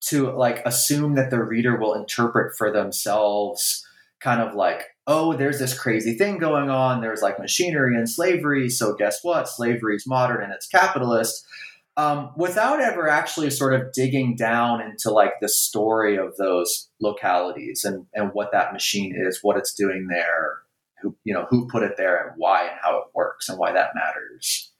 to 0.00 0.30
like 0.32 0.64
assume 0.64 1.14
that 1.14 1.30
the 1.30 1.42
reader 1.42 1.76
will 1.76 1.94
interpret 1.94 2.56
for 2.56 2.72
themselves 2.72 3.86
kind 4.20 4.40
of 4.40 4.54
like 4.54 4.86
oh 5.06 5.36
there's 5.36 5.58
this 5.58 5.78
crazy 5.78 6.14
thing 6.14 6.38
going 6.38 6.70
on. 6.70 7.00
There's 7.00 7.22
like 7.22 7.38
machinery 7.38 7.96
and 7.96 8.08
slavery. 8.08 8.68
So 8.68 8.94
guess 8.94 9.20
what? 9.22 9.48
Slavery 9.48 9.96
is 9.96 10.06
modern 10.06 10.42
and 10.42 10.52
it's 10.52 10.66
capitalist 10.66 11.46
um, 11.96 12.30
without 12.36 12.80
ever 12.80 13.08
actually 13.08 13.50
sort 13.50 13.74
of 13.74 13.92
digging 13.92 14.36
down 14.36 14.82
into 14.82 15.10
like 15.10 15.32
the 15.40 15.48
story 15.48 16.16
of 16.16 16.36
those 16.36 16.88
localities 17.00 17.84
and, 17.84 18.06
and 18.12 18.30
what 18.34 18.52
that 18.52 18.72
machine 18.72 19.14
is 19.16 19.40
what 19.42 19.56
it's 19.56 19.72
doing 19.72 20.08
there 20.08 20.58
who 21.02 21.16
you 21.24 21.32
know 21.32 21.46
who 21.50 21.68
put 21.68 21.82
it 21.82 21.96
there 21.96 22.26
and 22.26 22.34
why 22.36 22.62
and 22.62 22.78
how 22.82 22.98
it 22.98 23.04
works 23.14 23.48
and 23.48 23.58
why 23.58 23.72
that 23.72 23.90
matters 23.94 24.72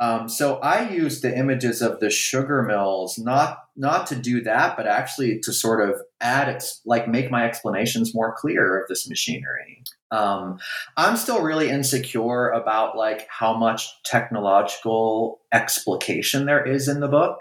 um, 0.00 0.30
so 0.30 0.56
I 0.60 0.88
use 0.88 1.20
the 1.20 1.36
images 1.36 1.82
of 1.82 2.00
the 2.00 2.08
sugar 2.08 2.62
mills 2.62 3.18
not 3.18 3.58
not 3.76 4.06
to 4.06 4.16
do 4.16 4.40
that, 4.42 4.76
but 4.76 4.86
actually 4.86 5.40
to 5.40 5.52
sort 5.52 5.86
of 5.86 6.00
add 6.22 6.48
it, 6.48 6.64
like 6.86 7.06
make 7.06 7.30
my 7.30 7.44
explanations 7.44 8.14
more 8.14 8.34
clear 8.34 8.80
of 8.80 8.88
this 8.88 9.08
machinery. 9.08 9.82
Um, 10.10 10.58
I'm 10.96 11.16
still 11.16 11.42
really 11.42 11.68
insecure 11.68 12.48
about 12.48 12.96
like 12.96 13.26
how 13.28 13.54
much 13.56 13.88
technological 14.04 15.40
explication 15.52 16.46
there 16.46 16.64
is 16.66 16.88
in 16.88 17.00
the 17.00 17.08
book 17.08 17.38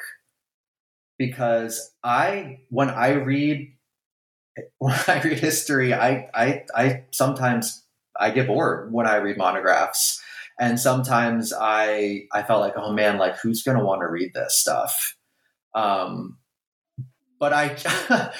because 1.18 1.94
I 2.04 2.60
when 2.70 2.90
I 2.90 3.14
read 3.14 3.74
when 4.80 5.00
I 5.08 5.22
read 5.22 5.40
history, 5.40 5.94
I 5.94 6.28
I, 6.34 6.64
I 6.76 7.04
sometimes 7.12 7.86
I 8.20 8.32
get 8.32 8.48
bored 8.48 8.92
when 8.92 9.08
I 9.08 9.16
read 9.16 9.38
monographs 9.38 10.22
and 10.60 10.80
sometimes 10.80 11.54
i 11.54 12.24
i 12.34 12.44
felt 12.44 12.62
like 12.62 12.74
oh 12.76 12.92
man 12.92 13.18
like 13.18 13.38
who's 13.40 13.64
going 13.64 13.78
to 13.78 13.84
want 13.84 14.02
to 14.02 14.08
read 14.08 14.34
this 14.34 14.58
stuff? 14.58 15.16
Um 15.74 16.38
but 17.40 17.54
i 17.54 17.70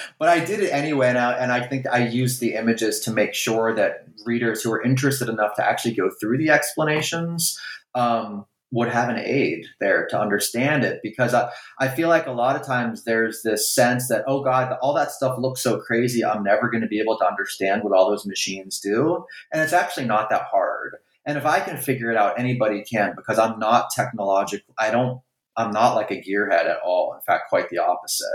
but 0.18 0.28
i 0.28 0.44
did 0.44 0.60
it 0.60 0.70
anyway 0.72 1.08
and 1.08 1.18
I, 1.18 1.32
and 1.32 1.52
I 1.52 1.66
think 1.66 1.86
i 1.86 2.06
used 2.06 2.40
the 2.40 2.54
images 2.54 3.00
to 3.00 3.12
make 3.12 3.34
sure 3.34 3.74
that 3.74 4.06
readers 4.26 4.62
who 4.62 4.72
are 4.72 4.82
interested 4.82 5.28
enough 5.28 5.54
to 5.56 5.66
actually 5.66 5.94
go 5.94 6.10
through 6.20 6.38
the 6.38 6.50
explanations 6.50 7.58
um, 7.94 8.44
would 8.72 8.88
have 8.88 9.08
an 9.08 9.18
aid 9.18 9.66
there 9.80 10.06
to 10.06 10.20
understand 10.20 10.84
it. 10.84 11.00
Because 11.02 11.34
I, 11.34 11.50
I 11.80 11.88
feel 11.88 12.08
like 12.08 12.26
a 12.26 12.32
lot 12.32 12.54
of 12.54 12.64
times 12.64 13.02
there's 13.02 13.42
this 13.42 13.68
sense 13.68 14.08
that 14.08 14.24
oh 14.26 14.42
god 14.42 14.76
all 14.80 14.94
that 14.94 15.10
stuff 15.10 15.38
looks 15.38 15.60
so 15.62 15.80
crazy 15.80 16.24
i'm 16.24 16.44
never 16.44 16.70
going 16.70 16.82
to 16.82 16.86
be 16.86 17.00
able 17.00 17.18
to 17.18 17.26
understand 17.26 17.82
what 17.82 17.92
all 17.92 18.10
those 18.10 18.26
machines 18.26 18.78
do. 18.80 19.24
And 19.52 19.62
it's 19.62 19.72
actually 19.72 20.06
not 20.06 20.30
that 20.30 20.42
hard 20.50 20.96
and 21.30 21.38
if 21.38 21.46
I 21.46 21.60
can 21.60 21.76
figure 21.76 22.10
it 22.10 22.16
out, 22.16 22.40
anybody 22.40 22.82
can 22.82 23.14
because 23.14 23.38
I'm 23.38 23.60
not 23.60 23.90
technological. 23.94 24.74
I 24.76 24.90
don't, 24.90 25.20
I'm 25.56 25.70
not 25.70 25.94
like 25.94 26.10
a 26.10 26.20
gearhead 26.20 26.64
at 26.66 26.80
all. 26.84 27.14
In 27.14 27.20
fact, 27.20 27.50
quite 27.50 27.70
the 27.70 27.78
opposite. 27.78 28.26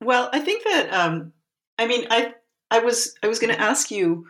Well, 0.00 0.28
I 0.32 0.40
think 0.40 0.64
that, 0.64 0.92
um, 0.92 1.32
I 1.78 1.86
mean, 1.86 2.08
I, 2.10 2.34
I 2.72 2.80
was, 2.80 3.14
I 3.22 3.28
was 3.28 3.38
going 3.38 3.54
to 3.54 3.60
ask 3.60 3.92
you 3.92 4.26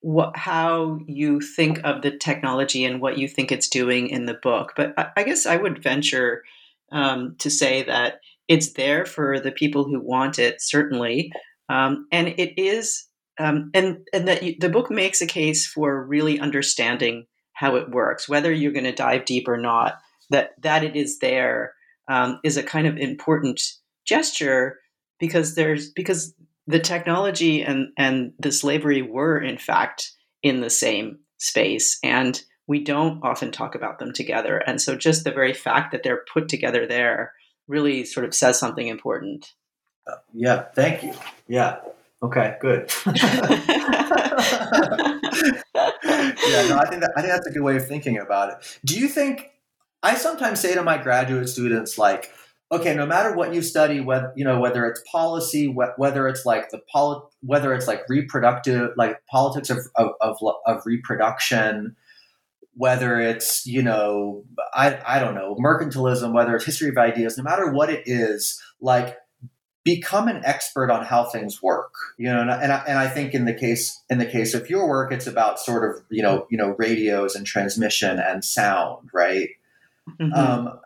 what, 0.00 0.34
how 0.34 0.98
you 1.06 1.42
think 1.42 1.80
of 1.84 2.00
the 2.00 2.16
technology 2.16 2.86
and 2.86 3.02
what 3.02 3.18
you 3.18 3.28
think 3.28 3.52
it's 3.52 3.68
doing 3.68 4.08
in 4.08 4.24
the 4.24 4.40
book. 4.42 4.72
But 4.74 4.94
I, 4.96 5.08
I 5.18 5.22
guess 5.24 5.44
I 5.44 5.56
would 5.56 5.82
venture 5.82 6.42
um, 6.90 7.36
to 7.40 7.50
say 7.50 7.82
that 7.82 8.20
it's 8.48 8.72
there 8.72 9.04
for 9.04 9.38
the 9.38 9.52
people 9.52 9.84
who 9.84 10.00
want 10.00 10.38
it, 10.38 10.62
certainly. 10.62 11.32
Um, 11.68 12.06
and 12.10 12.28
it 12.28 12.58
is 12.58 13.08
um, 13.38 13.70
and 13.74 14.06
and 14.12 14.28
that 14.28 14.42
you, 14.42 14.54
the 14.58 14.68
book 14.68 14.90
makes 14.90 15.20
a 15.20 15.26
case 15.26 15.66
for 15.66 16.04
really 16.04 16.38
understanding 16.38 17.26
how 17.54 17.76
it 17.76 17.90
works, 17.90 18.28
whether 18.28 18.52
you're 18.52 18.72
going 18.72 18.84
to 18.84 18.92
dive 18.92 19.24
deep 19.24 19.48
or 19.48 19.56
not. 19.56 19.98
That 20.30 20.50
that 20.62 20.84
it 20.84 20.96
is 20.96 21.18
there 21.18 21.74
um, 22.08 22.40
is 22.44 22.56
a 22.56 22.62
kind 22.62 22.86
of 22.86 22.96
important 22.96 23.60
gesture 24.04 24.80
because 25.18 25.54
there's 25.54 25.90
because 25.90 26.34
the 26.66 26.80
technology 26.80 27.62
and 27.62 27.88
and 27.96 28.32
the 28.38 28.52
slavery 28.52 29.02
were 29.02 29.40
in 29.40 29.58
fact 29.58 30.12
in 30.42 30.60
the 30.60 30.70
same 30.70 31.18
space 31.38 31.98
and 32.02 32.42
we 32.66 32.82
don't 32.82 33.22
often 33.24 33.50
talk 33.50 33.74
about 33.74 33.98
them 33.98 34.12
together. 34.12 34.58
And 34.58 34.80
so 34.80 34.94
just 34.96 35.24
the 35.24 35.32
very 35.32 35.52
fact 35.52 35.90
that 35.92 36.02
they're 36.04 36.24
put 36.32 36.48
together 36.48 36.86
there 36.86 37.32
really 37.66 38.04
sort 38.04 38.24
of 38.24 38.34
says 38.34 38.58
something 38.58 38.86
important. 38.86 39.52
Uh, 40.06 40.16
yeah 40.32 40.62
thank 40.74 41.02
you. 41.02 41.14
Yeah 41.46 41.76
Okay, 42.22 42.56
good. 42.60 42.90
yeah, 43.14 43.14
no, 46.68 46.78
I 46.78 46.86
think 46.88 47.02
that 47.02 47.12
I 47.16 47.20
think 47.20 47.32
that's 47.32 47.46
a 47.46 47.50
good 47.50 47.62
way 47.62 47.76
of 47.76 47.86
thinking 47.86 48.18
about 48.18 48.50
it. 48.50 48.78
Do 48.84 48.98
you 48.98 49.08
think 49.08 49.50
I 50.02 50.14
sometimes 50.14 50.60
say 50.60 50.74
to 50.74 50.82
my 50.82 50.98
graduate 50.98 51.48
students 51.48 51.98
like, 51.98 52.32
okay, 52.70 52.94
no 52.94 53.06
matter 53.06 53.34
what 53.34 53.54
you 53.54 53.62
study, 53.62 54.00
whether 54.00 54.32
you 54.36 54.44
know 54.44 54.60
whether 54.60 54.86
it's 54.86 55.02
policy, 55.10 55.66
whether 55.66 56.28
it's 56.28 56.46
like 56.46 56.70
the 56.70 56.80
poli- 56.92 57.22
whether 57.40 57.74
it's 57.74 57.86
like 57.86 58.02
reproductive, 58.08 58.90
like 58.96 59.24
politics 59.26 59.70
of 59.70 59.78
of, 59.96 60.10
of, 60.20 60.36
of 60.66 60.82
reproduction, 60.86 61.96
whether 62.74 63.20
it's 63.20 63.66
you 63.66 63.82
know 63.82 64.44
I 64.74 64.98
I 65.06 65.18
don't 65.18 65.34
know 65.34 65.56
mercantilism, 65.56 66.32
whether 66.32 66.56
it's 66.56 66.64
history 66.64 66.88
of 66.88 66.98
ideas, 66.98 67.36
no 67.36 67.44
matter 67.44 67.70
what 67.72 67.90
it 67.90 68.02
is, 68.06 68.60
like 68.80 69.16
become 69.84 70.28
an 70.28 70.42
expert 70.44 70.90
on 70.90 71.04
how 71.04 71.24
things 71.24 71.62
work 71.62 71.92
you 72.18 72.26
know 72.26 72.40
and 72.40 72.50
I, 72.50 72.62
and 72.62 72.72
I, 72.72 72.84
and 72.86 72.98
I 72.98 73.08
think 73.08 73.34
in 73.34 73.44
the 73.44 73.54
case 73.54 74.00
in 74.08 74.18
the 74.18 74.26
case 74.26 74.54
of 74.54 74.70
your 74.70 74.88
work 74.88 75.12
it's 75.12 75.26
about 75.26 75.58
sort 75.58 75.88
of 75.88 76.02
you 76.10 76.22
know 76.22 76.46
you 76.50 76.58
know 76.58 76.74
radios 76.78 77.34
and 77.34 77.46
transmission 77.46 78.18
and 78.18 78.44
sound 78.44 79.08
right? 79.12 79.50
Mm-hmm. 80.20 80.32
um, 80.32 80.80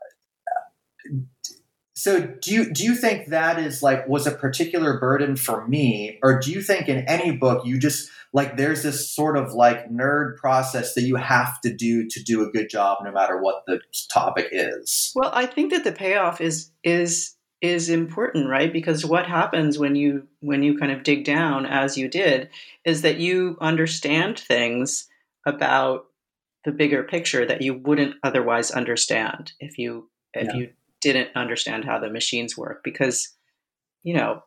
so 1.96 2.20
do 2.20 2.52
you 2.52 2.72
do 2.72 2.84
you 2.84 2.94
think 2.94 3.28
that 3.28 3.58
is 3.58 3.82
like 3.82 4.06
was 4.06 4.26
a 4.26 4.30
particular 4.30 5.00
burden 5.00 5.34
for 5.34 5.66
me? 5.66 6.18
Or 6.22 6.38
do 6.38 6.52
you 6.52 6.60
think 6.60 6.88
in 6.88 6.98
any 7.08 7.34
book 7.34 7.64
you 7.66 7.78
just 7.78 8.10
like 8.34 8.58
there's 8.58 8.82
this 8.82 9.10
sort 9.10 9.38
of 9.38 9.54
like 9.54 9.90
nerd 9.90 10.36
process 10.36 10.92
that 10.94 11.02
you 11.02 11.16
have 11.16 11.58
to 11.62 11.72
do 11.72 12.06
to 12.08 12.22
do 12.22 12.46
a 12.46 12.50
good 12.50 12.68
job 12.68 12.98
no 13.02 13.10
matter 13.10 13.40
what 13.40 13.64
the 13.66 13.80
topic 14.10 14.48
is? 14.52 15.12
Well 15.16 15.30
i 15.32 15.46
think 15.46 15.72
that 15.72 15.84
the 15.84 15.92
payoff 15.92 16.40
is 16.40 16.70
is 16.84 17.35
is 17.60 17.88
important 17.88 18.48
right? 18.48 18.72
Because 18.72 19.04
what 19.04 19.26
happens 19.26 19.78
when 19.78 19.96
you 19.96 20.26
when 20.40 20.62
you 20.62 20.78
kind 20.78 20.92
of 20.92 21.02
dig 21.02 21.24
down 21.24 21.66
as 21.66 21.96
you 21.96 22.08
did 22.08 22.50
is 22.84 23.02
that 23.02 23.18
you 23.18 23.56
understand 23.60 24.38
things 24.38 25.08
about 25.46 26.06
the 26.64 26.72
bigger 26.72 27.02
picture 27.02 27.46
that 27.46 27.62
you 27.62 27.74
wouldn't 27.74 28.16
otherwise 28.22 28.70
understand 28.70 29.52
if 29.60 29.78
you 29.78 30.08
if 30.34 30.48
yeah. 30.48 30.54
you 30.54 30.70
didn't 31.00 31.30
understand 31.34 31.84
how 31.84 31.98
the 31.98 32.10
machines 32.10 32.56
work. 32.56 32.82
Because 32.84 33.34
you 34.02 34.14
know 34.14 34.42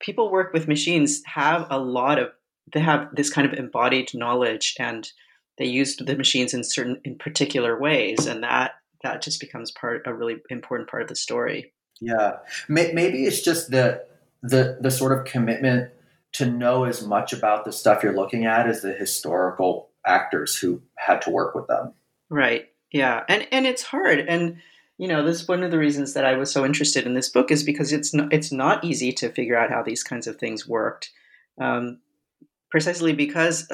people 0.00 0.30
work 0.30 0.52
with 0.52 0.68
machines 0.68 1.22
have 1.26 1.66
a 1.70 1.78
lot 1.78 2.18
of 2.18 2.30
they 2.72 2.80
have 2.80 3.14
this 3.14 3.30
kind 3.30 3.46
of 3.46 3.58
embodied 3.58 4.10
knowledge 4.14 4.74
and 4.78 5.10
they 5.58 5.66
use 5.66 5.96
the 5.96 6.16
machines 6.16 6.54
in 6.54 6.64
certain 6.64 7.00
in 7.04 7.16
particular 7.16 7.78
ways 7.78 8.26
and 8.26 8.42
that 8.42 8.72
that 9.02 9.22
just 9.22 9.38
becomes 9.38 9.70
part 9.70 10.02
a 10.06 10.14
really 10.14 10.36
important 10.50 10.88
part 10.88 11.02
of 11.02 11.08
the 11.08 11.14
story 11.14 11.72
yeah, 12.04 12.38
maybe 12.68 13.24
it's 13.24 13.42
just 13.42 13.70
the 13.70 14.04
the 14.42 14.78
the 14.80 14.90
sort 14.90 15.18
of 15.18 15.24
commitment 15.24 15.90
to 16.32 16.46
know 16.46 16.84
as 16.84 17.06
much 17.06 17.32
about 17.32 17.64
the 17.64 17.72
stuff 17.72 18.02
you're 18.02 18.14
looking 18.14 18.44
at 18.44 18.68
as 18.68 18.82
the 18.82 18.92
historical 18.92 19.90
actors 20.04 20.56
who 20.56 20.82
had 20.96 21.22
to 21.22 21.30
work 21.30 21.54
with 21.54 21.66
them. 21.68 21.94
Right. 22.28 22.68
Yeah, 22.90 23.24
and 23.28 23.46
and 23.50 23.66
it's 23.66 23.82
hard, 23.82 24.20
and 24.20 24.58
you 24.98 25.08
know, 25.08 25.24
this 25.24 25.48
one 25.48 25.64
of 25.64 25.70
the 25.70 25.78
reasons 25.78 26.12
that 26.14 26.24
I 26.24 26.36
was 26.36 26.52
so 26.52 26.64
interested 26.64 27.06
in 27.06 27.14
this 27.14 27.28
book 27.28 27.50
is 27.50 27.64
because 27.64 27.92
it's 27.92 28.14
not 28.14 28.32
it's 28.32 28.52
not 28.52 28.84
easy 28.84 29.12
to 29.14 29.30
figure 29.30 29.56
out 29.56 29.70
how 29.70 29.82
these 29.82 30.04
kinds 30.04 30.26
of 30.26 30.36
things 30.36 30.68
worked. 30.68 31.10
Um, 31.60 31.98
precisely 32.74 33.12
because 33.12 33.68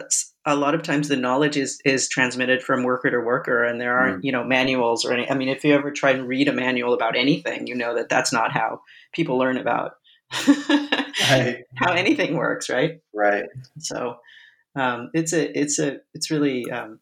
a 0.45 0.55
lot 0.55 0.75
of 0.75 0.83
times 0.83 1.09
the 1.09 1.17
knowledge 1.17 1.57
is 1.57 1.81
is 1.87 2.07
transmitted 2.07 2.63
from 2.63 2.83
worker 2.83 3.11
to 3.11 3.19
worker 3.19 3.65
and 3.65 3.81
there 3.81 3.97
aren't 3.97 4.21
mm. 4.21 4.25
you 4.25 4.31
know 4.31 4.45
manuals 4.45 5.07
or 5.07 5.15
any 5.15 5.31
i 5.31 5.35
mean 5.35 5.49
if 5.49 5.65
you 5.65 5.73
ever 5.73 5.91
try 5.91 6.11
and 6.11 6.29
read 6.29 6.49
a 6.49 6.53
manual 6.53 6.93
about 6.93 7.17
anything 7.17 7.67
you 7.67 7.75
know 7.75 7.95
that 7.95 8.11
that's 8.11 8.31
not 8.31 8.53
how 8.53 8.79
people 9.15 9.39
learn 9.39 9.57
about 9.57 9.93
right. 11.31 11.65
how 11.77 11.93
anything 11.93 12.37
works 12.37 12.69
right 12.69 13.01
right 13.15 13.47
so 13.79 14.17
um, 14.77 15.09
it's 15.15 15.33
a 15.33 15.59
it's 15.59 15.79
a 15.79 15.97
it's 16.13 16.31
really 16.31 16.71
um, 16.71 17.01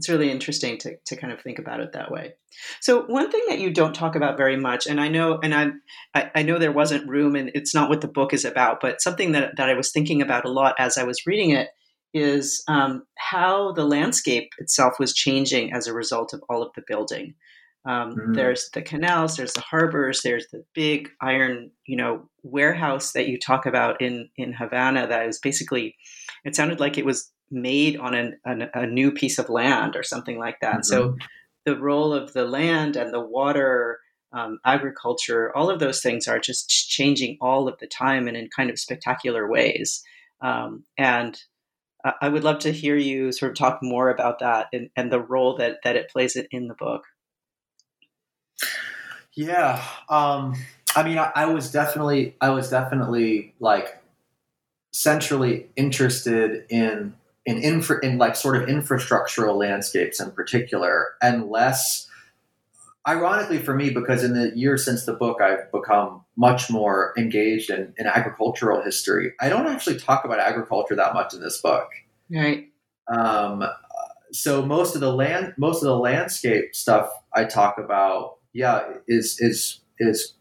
it's 0.00 0.08
really 0.08 0.30
interesting 0.30 0.78
to, 0.78 0.96
to 1.04 1.14
kind 1.14 1.30
of 1.30 1.42
think 1.42 1.58
about 1.58 1.80
it 1.80 1.92
that 1.92 2.10
way. 2.10 2.32
So 2.80 3.02
one 3.02 3.30
thing 3.30 3.42
that 3.50 3.58
you 3.58 3.70
don't 3.70 3.94
talk 3.94 4.16
about 4.16 4.38
very 4.38 4.56
much, 4.56 4.86
and 4.86 4.98
I 4.98 5.08
know, 5.08 5.38
and 5.42 5.54
I, 5.54 6.30
I 6.34 6.42
know 6.42 6.58
there 6.58 6.72
wasn't 6.72 7.06
room, 7.06 7.36
and 7.36 7.50
it's 7.52 7.74
not 7.74 7.90
what 7.90 8.00
the 8.00 8.08
book 8.08 8.32
is 8.32 8.46
about, 8.46 8.80
but 8.80 9.02
something 9.02 9.32
that 9.32 9.58
that 9.58 9.68
I 9.68 9.74
was 9.74 9.92
thinking 9.92 10.22
about 10.22 10.46
a 10.46 10.50
lot 10.50 10.74
as 10.78 10.96
I 10.96 11.04
was 11.04 11.26
reading 11.26 11.50
it 11.50 11.68
is 12.14 12.64
um, 12.66 13.02
how 13.18 13.72
the 13.72 13.84
landscape 13.84 14.48
itself 14.56 14.94
was 14.98 15.12
changing 15.12 15.74
as 15.74 15.86
a 15.86 15.92
result 15.92 16.32
of 16.32 16.42
all 16.48 16.62
of 16.62 16.72
the 16.74 16.82
building. 16.88 17.34
Um, 17.86 18.16
mm-hmm. 18.16 18.32
There's 18.32 18.70
the 18.72 18.80
canals, 18.80 19.36
there's 19.36 19.52
the 19.52 19.60
harbors, 19.60 20.22
there's 20.24 20.46
the 20.50 20.64
big 20.74 21.10
iron, 21.20 21.72
you 21.84 21.98
know, 21.98 22.30
warehouse 22.42 23.12
that 23.12 23.28
you 23.28 23.38
talk 23.38 23.66
about 23.66 24.00
in 24.00 24.30
in 24.38 24.54
Havana. 24.54 25.06
That 25.06 25.26
is 25.26 25.38
basically, 25.38 25.94
it 26.46 26.56
sounded 26.56 26.80
like 26.80 26.96
it 26.96 27.04
was 27.04 27.30
made 27.50 27.96
on 27.98 28.14
an, 28.14 28.38
an, 28.44 28.70
a 28.74 28.86
new 28.86 29.10
piece 29.10 29.38
of 29.38 29.48
land 29.48 29.96
or 29.96 30.02
something 30.02 30.38
like 30.38 30.60
that. 30.60 30.76
Mm-hmm. 30.76 30.82
So 30.82 31.16
the 31.64 31.78
role 31.78 32.12
of 32.12 32.32
the 32.32 32.44
land 32.44 32.96
and 32.96 33.12
the 33.12 33.20
water, 33.20 33.98
um, 34.32 34.58
agriculture, 34.64 35.54
all 35.56 35.68
of 35.68 35.80
those 35.80 36.00
things 36.00 36.28
are 36.28 36.38
just 36.38 36.70
changing 36.70 37.36
all 37.40 37.68
of 37.68 37.78
the 37.78 37.86
time 37.86 38.28
and 38.28 38.36
in 38.36 38.48
kind 38.54 38.70
of 38.70 38.78
spectacular 38.78 39.50
ways. 39.50 40.02
Um, 40.40 40.84
and 40.96 41.38
I 42.22 42.28
would 42.30 42.44
love 42.44 42.60
to 42.60 42.72
hear 42.72 42.96
you 42.96 43.30
sort 43.30 43.52
of 43.52 43.58
talk 43.58 43.80
more 43.82 44.08
about 44.08 44.38
that 44.38 44.68
and, 44.72 44.88
and 44.96 45.12
the 45.12 45.20
role 45.20 45.56
that, 45.56 45.80
that 45.84 45.96
it 45.96 46.08
plays 46.08 46.34
in 46.50 46.68
the 46.68 46.74
book. 46.74 47.02
Yeah. 49.34 49.84
Um, 50.08 50.54
I 50.96 51.02
mean, 51.02 51.18
I, 51.18 51.30
I 51.34 51.44
was 51.46 51.70
definitely, 51.70 52.36
I 52.40 52.50
was 52.50 52.70
definitely 52.70 53.54
like 53.60 54.02
centrally 54.92 55.68
interested 55.76 56.64
in 56.70 57.14
in 57.50 57.62
infra, 57.62 58.04
in 58.04 58.18
like 58.18 58.36
sort 58.36 58.56
of 58.56 58.68
infrastructural 58.68 59.56
landscapes 59.56 60.20
in 60.20 60.30
particular, 60.30 61.08
and 61.20 61.48
less. 61.48 62.06
Ironically 63.08 63.58
for 63.58 63.74
me, 63.74 63.90
because 63.90 64.22
in 64.22 64.34
the 64.34 64.52
years 64.54 64.84
since 64.84 65.06
the 65.06 65.14
book, 65.14 65.40
I've 65.40 65.72
become 65.72 66.22
much 66.36 66.70
more 66.70 67.14
engaged 67.16 67.70
in, 67.70 67.94
in 67.96 68.06
agricultural 68.06 68.82
history. 68.82 69.32
I 69.40 69.48
don't 69.48 69.66
actually 69.66 69.98
talk 69.98 70.24
about 70.24 70.38
agriculture 70.38 70.94
that 70.96 71.14
much 71.14 71.32
in 71.34 71.40
this 71.40 71.60
book. 71.60 71.88
Right. 72.30 72.68
Um, 73.08 73.64
so 74.32 74.64
most 74.64 74.94
of 74.94 75.00
the 75.00 75.12
land, 75.12 75.54
most 75.56 75.78
of 75.78 75.88
the 75.88 75.96
landscape 75.96 76.74
stuff 76.74 77.10
I 77.34 77.44
talk 77.44 77.78
about, 77.78 78.36
yeah, 78.52 78.84
is 79.08 79.36
is 79.40 79.80
is 79.98 80.34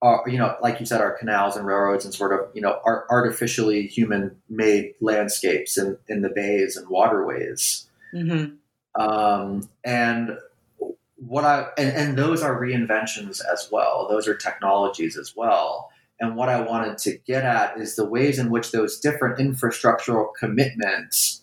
uh, 0.00 0.18
you 0.26 0.38
know, 0.38 0.56
like 0.62 0.78
you 0.80 0.86
said, 0.86 1.00
our 1.00 1.16
canals 1.16 1.56
and 1.56 1.66
railroads 1.66 2.04
and 2.04 2.14
sort 2.14 2.32
of, 2.32 2.48
you 2.54 2.62
know, 2.62 2.80
our 2.84 3.06
artificially 3.10 3.86
human 3.86 4.36
made 4.48 4.94
landscapes 5.00 5.76
in, 5.76 5.98
in 6.08 6.22
the 6.22 6.28
bays 6.28 6.76
and 6.76 6.88
waterways. 6.88 7.86
Mm-hmm. 8.14 9.00
Um, 9.00 9.68
and 9.84 10.38
what 11.16 11.44
I, 11.44 11.66
and, 11.76 11.88
and 11.96 12.18
those 12.18 12.42
are 12.42 12.60
reinventions 12.60 13.40
as 13.52 13.68
well. 13.72 14.06
Those 14.08 14.28
are 14.28 14.36
technologies 14.36 15.16
as 15.16 15.34
well. 15.36 15.90
And 16.20 16.36
what 16.36 16.48
I 16.48 16.60
wanted 16.60 16.98
to 16.98 17.18
get 17.26 17.44
at 17.44 17.78
is 17.78 17.96
the 17.96 18.04
ways 18.04 18.38
in 18.38 18.50
which 18.50 18.72
those 18.72 18.98
different 19.00 19.38
infrastructural 19.38 20.28
commitments 20.38 21.42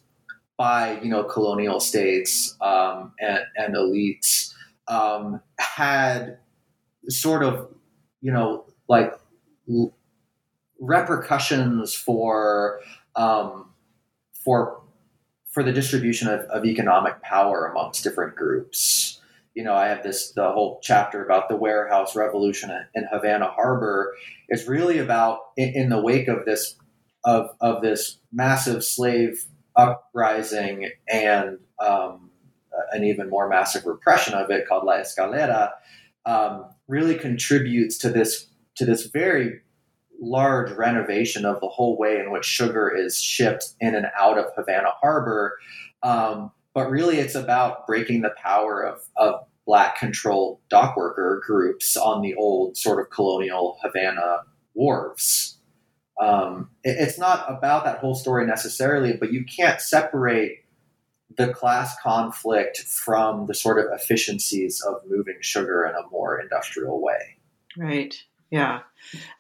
by, 0.58 1.00
you 1.02 1.10
know, 1.10 1.24
colonial 1.24 1.80
states 1.82 2.56
um, 2.62 3.12
and, 3.20 3.44
and 3.58 3.76
elites 3.76 4.54
um, 4.88 5.42
had 5.60 6.38
sort 7.10 7.44
of 7.44 7.70
you 8.26 8.32
know, 8.32 8.66
like 8.88 9.14
repercussions 10.80 11.94
for 11.94 12.80
um, 13.16 13.70
for 14.44 14.82
for 15.52 15.62
the 15.62 15.72
distribution 15.72 16.28
of, 16.28 16.40
of 16.46 16.66
economic 16.66 17.22
power 17.22 17.68
amongst 17.68 18.04
different 18.04 18.36
groups. 18.36 19.22
You 19.54 19.64
know, 19.64 19.76
I 19.76 19.90
have 19.90 20.02
this 20.02 20.32
the 20.32 20.52
whole 20.52 20.80
chapter 20.82 21.24
about 21.24 21.50
the 21.50 21.56
warehouse 21.56 22.16
revolution 22.16 22.72
in 22.96 23.06
Havana 23.12 23.46
Harbor 23.46 24.16
is 24.50 24.68
really 24.68 24.98
about 24.98 25.42
in, 25.56 25.76
in 25.76 25.90
the 25.90 26.02
wake 26.02 26.28
of 26.28 26.46
this 26.46 26.78
of 27.26 27.52
of 27.62 27.84
this 27.84 28.18
massive 28.34 28.84
slave 28.84 29.46
uprising 29.76 30.90
and 31.08 31.60
um, 31.80 32.32
an 32.92 33.04
even 33.04 33.30
more 33.30 33.48
massive 33.48 33.86
repression 33.86 34.34
of 34.34 34.50
it 34.50 34.68
called 34.68 34.84
La 34.84 34.94
Escalera. 34.94 35.74
Um, 36.26 36.66
really 36.88 37.16
contributes 37.16 37.98
to 38.00 38.10
this 38.10 38.48
to 38.76 38.86
this 38.86 39.06
very 39.08 39.62
large 40.20 40.72
renovation 40.72 41.46
of 41.46 41.60
the 41.62 41.68
whole 41.68 41.98
way 41.98 42.20
in 42.20 42.32
which 42.32 42.46
sugar 42.46 42.90
is 42.90 43.22
shipped 43.22 43.74
in 43.80 43.96
and 43.96 44.08
out 44.18 44.38
of 44.38 44.46
Havana 44.56 44.90
Harbor. 45.02 45.58
Um, 46.04 46.52
but 46.74 46.90
really, 46.90 47.20
it's 47.20 47.36
about 47.36 47.88
breaking 47.88 48.22
the 48.22 48.34
power 48.42 48.82
of, 48.84 49.02
of 49.16 49.46
black 49.66 49.98
controlled 49.98 50.60
dock 50.70 50.96
worker 50.96 51.42
groups 51.46 51.98
on 51.98 52.22
the 52.22 52.36
old 52.36 52.78
sort 52.78 53.00
of 53.00 53.10
colonial 53.10 53.78
Havana 53.82 54.40
wharves. 54.74 55.58
Um, 56.22 56.70
it, 56.84 56.98
it's 57.00 57.18
not 57.18 57.46
about 57.50 57.86
that 57.86 58.00
whole 58.00 58.16
story 58.16 58.46
necessarily, 58.46 59.14
but 59.14 59.32
you 59.32 59.46
can't 59.46 59.82
separate 59.82 60.65
the 61.38 61.54
class 61.54 61.96
conflict 62.02 62.80
from 62.80 63.46
the 63.48 63.54
sort 63.54 63.80
of 63.80 63.86
efficiencies 63.92 64.82
of 64.82 64.96
moving 65.08 65.38
sugar 65.42 65.86
in 65.86 65.96
a 65.96 66.10
more 66.10 66.40
industrial 66.40 67.02
way. 67.02 67.38
Right. 67.78 68.16
Yeah. 68.52 68.82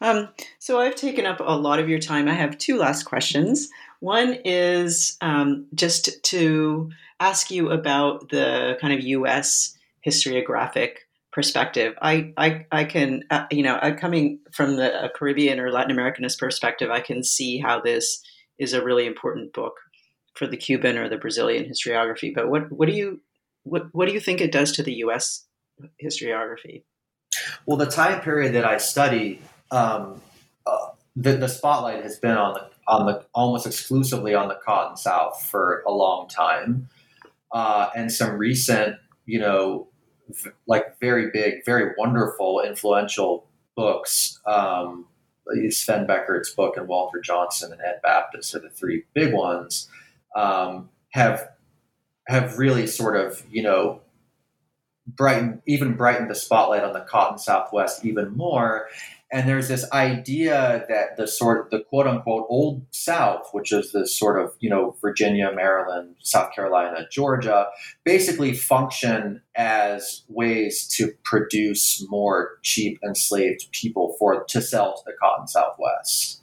Um, 0.01 0.29
so 0.59 0.79
I've 0.79 0.95
taken 0.95 1.25
up 1.25 1.39
a 1.39 1.57
lot 1.57 1.79
of 1.79 1.89
your 1.89 1.99
time. 1.99 2.27
I 2.27 2.33
have 2.33 2.57
two 2.57 2.77
last 2.77 3.03
questions. 3.03 3.69
One 3.99 4.37
is 4.43 5.17
um, 5.21 5.67
just 5.73 6.23
to 6.23 6.91
ask 7.19 7.49
you 7.49 7.69
about 7.69 8.29
the 8.29 8.77
kind 8.81 8.93
of 8.93 9.01
U.S. 9.01 9.77
historiographic 10.05 10.97
perspective. 11.31 11.95
I 12.01 12.33
I, 12.37 12.65
I 12.71 12.83
can 12.85 13.23
uh, 13.29 13.45
you 13.51 13.63
know 13.63 13.75
uh, 13.75 13.95
coming 13.95 14.39
from 14.51 14.77
the 14.77 15.11
Caribbean 15.15 15.59
or 15.59 15.71
Latin 15.71 15.95
Americanist 15.95 16.39
perspective, 16.39 16.89
I 16.89 17.01
can 17.01 17.23
see 17.23 17.59
how 17.59 17.81
this 17.81 18.21
is 18.57 18.73
a 18.73 18.83
really 18.83 19.05
important 19.05 19.53
book 19.53 19.75
for 20.35 20.47
the 20.47 20.57
Cuban 20.57 20.97
or 20.97 21.09
the 21.09 21.17
Brazilian 21.17 21.65
historiography. 21.65 22.33
But 22.33 22.49
what 22.49 22.71
what 22.71 22.87
do 22.87 22.93
you 22.93 23.21
what 23.63 23.87
what 23.93 24.07
do 24.07 24.13
you 24.13 24.19
think 24.19 24.41
it 24.41 24.51
does 24.51 24.71
to 24.73 24.83
the 24.83 24.93
U.S. 24.95 25.45
historiography? 26.03 26.83
Well, 27.65 27.77
the 27.77 27.87
time 27.87 28.21
period 28.21 28.53
that 28.53 28.65
I 28.65 28.77
study, 28.77 29.41
um, 29.71 30.21
uh, 30.65 30.89
the, 31.15 31.33
the 31.33 31.49
spotlight 31.49 32.03
has 32.03 32.17
been 32.17 32.37
on 32.37 32.53
the 32.53 32.69
on 32.87 33.05
the 33.07 33.25
almost 33.33 33.65
exclusively 33.65 34.35
on 34.35 34.47
the 34.47 34.59
Cotton 34.63 34.97
South 34.97 35.47
for 35.49 35.83
a 35.87 35.91
long 35.91 36.27
time, 36.27 36.89
uh, 37.51 37.89
and 37.95 38.11
some 38.11 38.37
recent, 38.37 38.97
you 39.25 39.39
know, 39.39 39.87
v- 40.29 40.51
like 40.67 40.99
very 40.99 41.31
big, 41.31 41.65
very 41.65 41.93
wonderful, 41.97 42.61
influential 42.61 43.47
books. 43.75 44.39
Um, 44.45 45.07
Sven 45.69 46.07
Beckert's 46.07 46.49
book 46.51 46.75
and 46.75 46.87
Walter 46.87 47.19
Johnson 47.19 47.71
and 47.71 47.79
Ed 47.79 47.99
Baptist 48.01 48.55
are 48.55 48.59
the 48.59 48.69
three 48.69 49.03
big 49.13 49.31
ones 49.31 49.87
um, 50.35 50.89
have 51.09 51.49
have 52.27 52.57
really 52.57 52.87
sort 52.87 53.15
of 53.15 53.43
you 53.49 53.63
know 53.63 54.01
brightened 55.07 55.61
even 55.65 55.95
brightened 55.95 56.29
the 56.29 56.35
spotlight 56.35 56.83
on 56.83 56.93
the 56.93 57.01
cotton 57.01 57.37
Southwest 57.37 58.05
even 58.05 58.35
more. 58.35 58.87
And 59.31 59.49
there's 59.49 59.67
this 59.67 59.89
idea 59.91 60.85
that 60.87 61.17
the 61.17 61.27
sort 61.27 61.71
the 61.71 61.81
quote 61.81 62.07
unquote 62.07 62.45
old 62.47 62.85
South, 62.91 63.49
which 63.51 63.71
is 63.73 63.91
the 63.91 64.07
sort 64.07 64.41
of, 64.41 64.55
you 64.59 64.69
know, 64.69 64.95
Virginia, 65.01 65.51
Maryland, 65.53 66.15
South 66.21 66.53
Carolina, 66.53 67.07
Georgia, 67.11 67.67
basically 68.03 68.53
function 68.53 69.41
as 69.55 70.23
ways 70.29 70.87
to 70.95 71.11
produce 71.23 72.05
more 72.07 72.59
cheap 72.61 72.99
enslaved 73.03 73.67
people 73.71 74.15
for 74.19 74.43
to 74.45 74.61
sell 74.61 74.93
to 74.93 75.01
the 75.05 75.13
cotton 75.19 75.47
Southwest. 75.47 76.41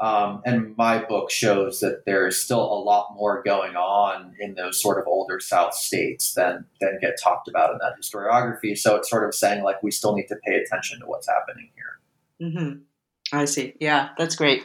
Um, 0.00 0.42
and 0.44 0.76
my 0.76 1.04
book 1.04 1.30
shows 1.30 1.78
that 1.80 2.04
there's 2.04 2.36
still 2.38 2.60
a 2.60 2.80
lot 2.82 3.14
more 3.14 3.42
going 3.44 3.76
on 3.76 4.34
in 4.40 4.54
those 4.54 4.82
sort 4.82 4.98
of 4.98 5.06
older 5.06 5.38
South 5.38 5.74
states 5.74 6.34
than 6.34 6.64
than 6.80 6.98
get 7.00 7.14
talked 7.22 7.46
about 7.46 7.70
in 7.70 7.78
that 7.78 7.94
historiography. 8.00 8.76
So 8.76 8.96
it's 8.96 9.08
sort 9.08 9.26
of 9.26 9.34
saying 9.34 9.62
like 9.62 9.82
we 9.82 9.92
still 9.92 10.16
need 10.16 10.26
to 10.28 10.36
pay 10.46 10.56
attention 10.56 10.98
to 11.00 11.06
what's 11.06 11.28
happening 11.28 11.70
here. 11.74 12.48
Mm-hmm. 12.48 13.36
I 13.36 13.44
see. 13.44 13.74
Yeah, 13.78 14.10
that's 14.18 14.34
great. 14.34 14.64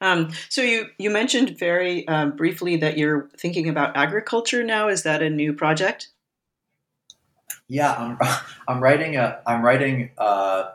Um, 0.00 0.30
so 0.50 0.62
you 0.62 0.86
you 0.98 1.10
mentioned 1.10 1.58
very 1.58 2.06
um, 2.06 2.36
briefly 2.36 2.76
that 2.76 2.98
you're 2.98 3.28
thinking 3.38 3.68
about 3.68 3.96
agriculture 3.96 4.62
now. 4.62 4.88
Is 4.88 5.02
that 5.02 5.22
a 5.22 5.30
new 5.30 5.54
project? 5.54 6.08
Yeah, 7.68 7.94
I'm, 7.94 8.18
I'm 8.68 8.82
writing 8.82 9.16
a 9.16 9.40
I'm 9.46 9.64
writing. 9.64 10.10
Uh, 10.18 10.72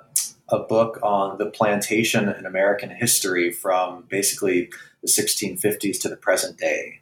a 0.54 0.60
book 0.60 1.00
on 1.02 1.40
the 1.40 1.48
plantation 1.48 2.30
in 2.30 2.46
American 2.46 2.92
history 2.92 3.52
from 3.52 4.06
basically 4.08 4.70
the 5.02 5.10
1650s 5.10 6.00
to 6.00 6.08
the 6.08 6.16
present 6.16 6.58
day 6.58 7.02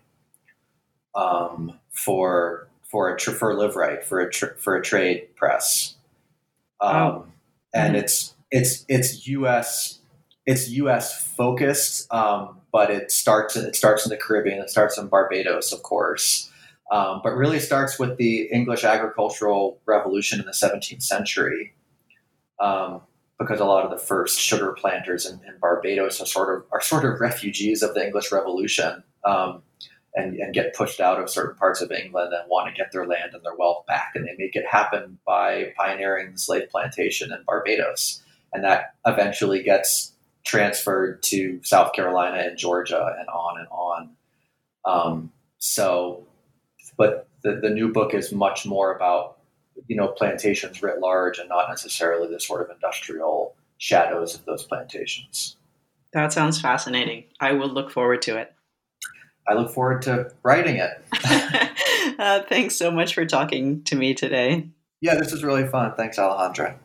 um, 1.14 1.78
for 1.92 2.70
for 2.84 3.14
a 3.14 3.20
for 3.20 3.54
Liveright 3.54 4.04
for 4.04 4.22
a 4.22 4.34
for 4.34 4.76
a 4.78 4.82
trade 4.82 5.36
press, 5.36 5.96
um, 6.80 6.96
oh. 6.96 7.26
and 7.74 7.96
mm-hmm. 7.96 8.04
it's 8.04 8.34
it's 8.52 8.86
it's 8.88 9.28
U.S. 9.28 10.00
it's 10.46 10.70
U.S. 10.70 11.28
focused, 11.36 12.12
um, 12.14 12.58
but 12.72 12.90
it 12.90 13.12
starts 13.12 13.58
it 13.58 13.76
starts 13.76 14.06
in 14.06 14.10
the 14.10 14.18
Caribbean. 14.18 14.60
It 14.60 14.70
starts 14.70 14.98
in 14.98 15.08
Barbados, 15.08 15.74
of 15.74 15.84
course. 15.84 16.48
Um, 16.90 17.22
but 17.24 17.36
really 17.36 17.60
starts 17.60 17.98
with 17.98 18.18
the 18.18 18.50
English 18.52 18.84
agricultural 18.84 19.80
revolution 19.86 20.42
in 20.42 20.46
the 20.46 20.52
17th 20.52 21.02
century. 21.02 21.74
Um, 22.60 23.00
because 23.42 23.60
a 23.60 23.66
lot 23.66 23.84
of 23.84 23.92
the 23.92 23.98
first 23.98 24.40
sugar 24.40 24.74
planters 24.74 25.26
in, 25.26 25.34
in, 25.48 25.58
Barbados 25.60 26.22
are 26.22 26.26
sort 26.26 26.56
of 26.56 26.66
are 26.72 26.82
sort 26.82 27.06
of 27.06 27.20
refugees 27.20 27.82
of 27.82 27.96
the 27.96 28.06
English 28.06 28.32
Revolution, 28.32 29.04
um, 29.26 29.64
and, 30.14 30.36
and 30.36 30.54
get 30.54 30.76
pushed 30.76 31.00
out 31.00 31.20
of 31.20 31.30
certain 31.30 31.56
parts 31.56 31.82
of 31.82 31.92
England 31.92 32.34
and 32.34 32.44
want 32.50 32.70
to 32.70 32.80
get 32.80 32.92
their 32.92 33.08
land 33.08 33.34
and 33.34 33.44
their 33.44 33.56
wealth 33.56 33.86
back, 33.88 34.12
and 34.14 34.26
they 34.26 34.36
make 34.38 34.56
it 34.56 34.66
happen 34.70 35.18
by 35.26 35.74
pioneering 35.76 36.34
the 36.34 36.38
slave 36.38 36.70
plantation 36.70 37.32
in 37.32 37.44
Barbados, 37.46 38.22
and 38.54 38.64
that 38.64 38.96
eventually 39.06 39.64
gets 39.64 40.14
transferred 40.44 41.22
to 41.24 41.60
South 41.64 41.94
Carolina 41.94 42.44
and 42.48 42.58
Georgia 42.58 43.16
and 43.20 43.28
on 43.30 43.60
and 43.60 43.68
on. 43.70 44.10
Um, 44.86 45.32
so, 45.58 46.28
but 46.98 47.28
the, 47.44 47.60
the 47.62 47.70
new 47.70 47.92
book 47.92 48.14
is 48.14 48.32
much 48.32 48.66
more 48.66 48.96
about 48.96 49.38
you 49.88 49.96
know 49.96 50.10
plantations 50.10 50.82
writ 50.82 51.00
large 51.00 51.40
and 51.40 51.50
not 51.50 51.70
necessarily 51.70 52.28
the 52.28 52.40
sort 52.40 52.62
of 52.62 52.70
industrial 52.70 53.56
shadows 53.78 54.36
of 54.36 54.46
those 54.46 54.64
plantations. 54.64 55.58
That 56.14 56.34
sounds 56.34 56.60
fascinating. 56.60 57.26
I 57.40 57.54
will 57.54 57.70
look 57.70 57.90
forward 57.90 58.22
to 58.24 58.38
it. 58.38 58.54
I 59.48 59.54
look 59.54 59.72
forward 59.72 60.02
to 60.04 60.32
writing 60.44 60.76
it. 60.78 61.04
uh, 62.20 62.42
thanks 62.48 62.76
so 62.76 62.92
much 62.92 63.14
for 63.14 63.26
talking 63.26 63.84
to 63.84 63.96
me 63.96 64.14
today. 64.14 64.68
Yeah, 65.02 65.16
this 65.16 65.34
is 65.34 65.44
really 65.44 65.68
fun. 65.68 65.94
Thanks, 65.96 66.18
Alejandra. 66.18 66.76